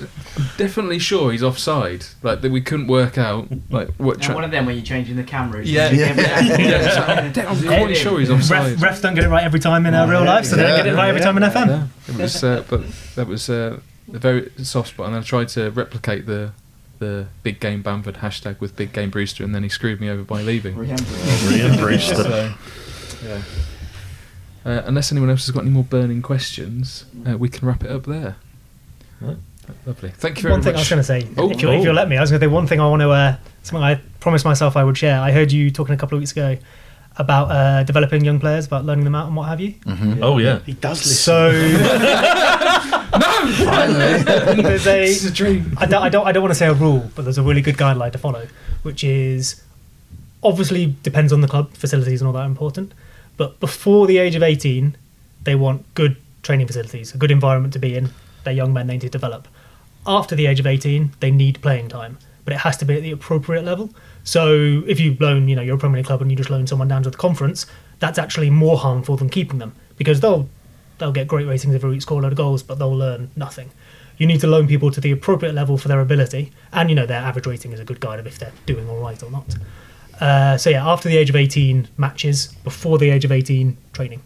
[0.57, 2.07] definitely sure he's offside.
[2.23, 4.23] Like that we couldn't work out like what.
[4.23, 5.71] Tra- one of them when you're changing the cameras.
[5.71, 5.91] Yeah.
[5.91, 6.15] yeah.
[6.17, 8.81] yeah, it's like, I'm quite sure he's offside.
[8.81, 10.79] Ref, refs don't get it right every time in uh, real life, so they don't
[10.79, 11.67] get it right every time in FM.
[11.69, 13.81] Yeah, it was, uh, but that was uh,
[14.15, 16.53] a very soft spot, and I tried to replicate the
[17.01, 20.23] the big game Bamford hashtag with big game Brewster, and then he screwed me over
[20.23, 20.77] by leaving.
[20.77, 22.15] Rian Brewster.
[22.15, 22.55] So,
[23.27, 23.43] yeah.
[24.65, 27.91] Uh, unless anyone else has got any more burning questions, uh, we can wrap it
[27.91, 28.37] up there.
[29.21, 29.37] Right.
[29.87, 30.11] Lovely.
[30.11, 30.65] Thank you very One much.
[30.67, 32.31] thing I was going to say, Oh, if, you, if you'll let me, I was
[32.31, 34.97] going to say one thing I want to, uh, something I promised myself I would
[34.99, 35.21] share.
[35.21, 36.59] I heard you talking a couple of weeks ago
[37.17, 39.75] about uh, developing young players, about learning them out and what have you.
[40.21, 40.61] Oh yeah.
[40.61, 41.15] He does listen.
[41.17, 41.53] So
[44.63, 45.75] there's a, This is a dream.
[45.79, 47.61] I don't, I don't, I don't want to say a rule, but there's a really
[47.63, 48.47] good guideline to follow,
[48.83, 49.63] which is
[50.43, 52.93] obviously depends on the club, facilities and all that important.
[53.37, 54.97] But before the age of 18,
[55.45, 58.11] they want good training facilities, a good environment to be in.
[58.45, 59.49] They're young men, they need to develop.
[60.07, 63.03] After the age of 18, they need playing time, but it has to be at
[63.03, 63.91] the appropriate level.
[64.25, 66.67] So if you loan, you know, you're a Premier League club and you just loan
[66.67, 67.67] someone down to the conference,
[68.01, 70.49] that's actually more harmful than keeping them because they'll
[70.99, 73.71] they'll get great ratings every week, score a load of goals, but they'll learn nothing.
[74.19, 77.07] You need to loan people to the appropriate level for their ability, and you know
[77.07, 79.57] their average rating is a good guide of if they're doing all right or not.
[80.23, 82.47] Uh, so yeah, after the age of 18, matches.
[82.63, 84.23] Before the age of 18, training.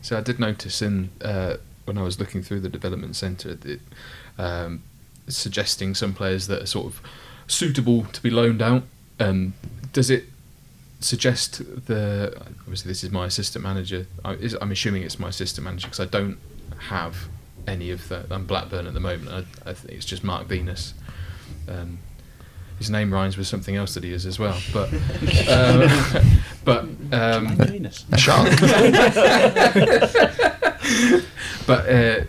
[0.00, 3.80] So I did notice in uh, when I was looking through the development centre, that,
[4.38, 4.82] um,
[5.28, 7.02] suggesting some players that are sort of
[7.46, 8.84] suitable to be loaned out.
[9.20, 9.52] Um,
[9.92, 10.24] does it
[11.00, 12.32] suggest the?
[12.60, 14.06] Obviously, this is my assistant manager.
[14.24, 16.38] I, I'm assuming it's my assistant manager because I don't
[16.88, 17.28] have
[17.66, 18.24] any of the.
[18.30, 19.46] I'm Blackburn at the moment.
[19.66, 20.94] I, I think it's just Mark Venus.
[21.68, 21.98] Um,
[22.78, 24.92] his name rhymes with something else that he is as well, but
[25.48, 25.88] um,
[26.64, 27.58] but um,
[28.12, 28.48] A shark.
[31.66, 32.20] but uh,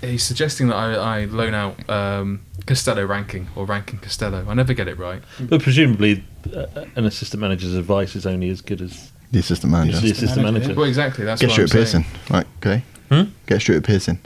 [0.00, 4.44] he's suggesting that I, I loan out um, Costello ranking or ranking Costello.
[4.48, 5.22] I never get it right.
[5.40, 10.00] But presumably, uh, an assistant manager's advice is only as good as The assistant manager.
[10.00, 10.74] the assistant manager.
[10.74, 11.24] Well, exactly.
[11.24, 12.04] That's Get what I'm Stuart saying.
[12.04, 12.34] Pearson.
[12.34, 12.82] Right, okay.
[13.10, 13.30] Hmm?
[13.46, 14.18] Get Stuart Pearson.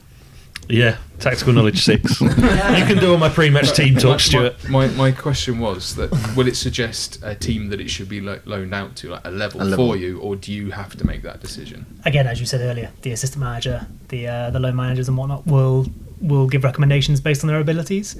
[0.70, 2.20] Yeah, tactical knowledge six.
[2.20, 4.68] you can do all my pre-match team My- talk, Stuart.
[4.68, 8.20] My, my, my question was that will it suggest a team that it should be
[8.20, 9.88] lo- loaned out to, like a level, A level.
[9.88, 11.84] for you, or do you have to make that decision?
[12.04, 15.46] again, as you said earlier, the assistant manager, the uh, the loan managers and whatnot
[15.46, 15.86] will
[16.20, 18.16] will give recommendations based on their abilities.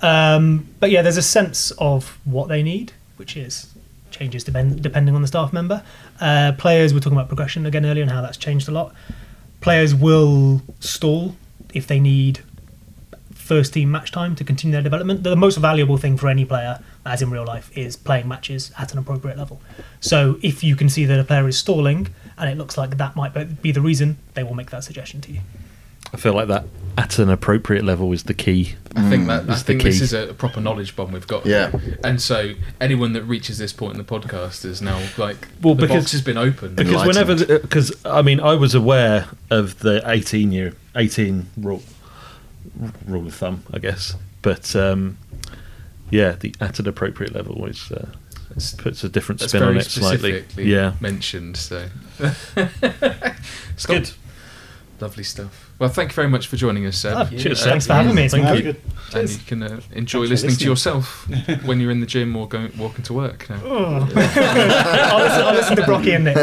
[0.00, 3.68] Um, but yeah, there's a sense of what they need, which is
[4.10, 5.82] changes depend, depending on the staff member.
[6.20, 8.94] Uh, players, we're talking about progression again earlier and how that's changed a lot.
[9.60, 11.36] Players will stall
[11.72, 12.40] if they need
[13.34, 15.24] first team match time to continue their development.
[15.24, 18.92] The most valuable thing for any player, as in real life, is playing matches at
[18.92, 19.60] an appropriate level.
[20.00, 22.08] So if you can see that a player is stalling
[22.38, 25.32] and it looks like that might be the reason, they will make that suggestion to
[25.32, 25.40] you.
[26.12, 26.66] I feel like that
[26.98, 28.74] at an appropriate level is the key.
[28.94, 30.04] I think that I Is the think this key.
[30.04, 31.46] is a proper knowledge bomb we've got.
[31.46, 31.70] Yeah.
[31.70, 31.98] here.
[32.04, 32.52] and so
[32.82, 36.12] anyone that reaches this point in the podcast is now like, Well, the because- box
[36.12, 36.76] has been opened.
[36.76, 41.82] Because whenever, because I mean, I was aware of the eighteen year, eighteen rule,
[43.06, 44.14] rule of thumb, I guess.
[44.42, 45.16] But um,
[46.10, 48.08] yeah, the at an appropriate level is uh,
[48.76, 50.44] puts a different That's spin on it slightly.
[50.58, 51.56] Yeah, mentioned.
[51.56, 51.88] So
[52.56, 54.10] it's good.
[55.00, 55.72] Lovely stuff.
[55.78, 57.16] Well, thank you very much for joining us, Seb.
[57.16, 57.70] Oh, Cheers, Seb.
[57.70, 58.24] Thanks for having me.
[58.24, 58.64] It's Thank great.
[58.64, 58.76] you.
[59.14, 61.28] and you can uh, enjoy Thanks for listening to yourself
[61.64, 63.50] when you're in the gym or going walking to work.
[63.50, 63.60] Now.
[63.64, 63.94] Oh.
[63.96, 66.36] I'll, listen, I'll listen to Brocky and Nick.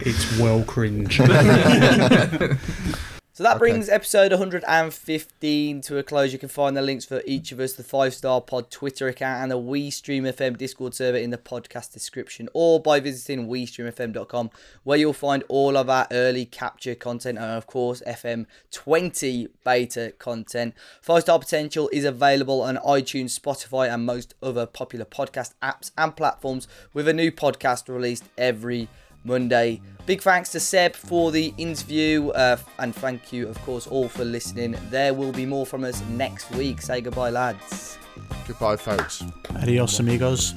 [0.00, 1.20] It's well cringe.
[3.38, 6.32] So that brings episode 115 to a close.
[6.32, 9.42] You can find the links for each of us, the Five Star Pod Twitter account,
[9.42, 14.50] and the We Stream FM Discord server in the podcast description, or by visiting WeStreamFM.com,
[14.82, 20.14] where you'll find all of our early capture content and, of course, FM 20 beta
[20.18, 20.74] content.
[21.00, 26.16] Five Star Potential is available on iTunes, Spotify, and most other popular podcast apps and
[26.16, 28.88] platforms, with a new podcast released every
[29.24, 29.80] Monday.
[30.06, 34.24] Big thanks to Seb for the interview, uh, and thank you, of course, all for
[34.24, 34.74] listening.
[34.88, 36.80] There will be more from us next week.
[36.80, 37.98] Say goodbye, lads.
[38.46, 39.22] Goodbye, folks.
[39.56, 40.54] Adios, amigos.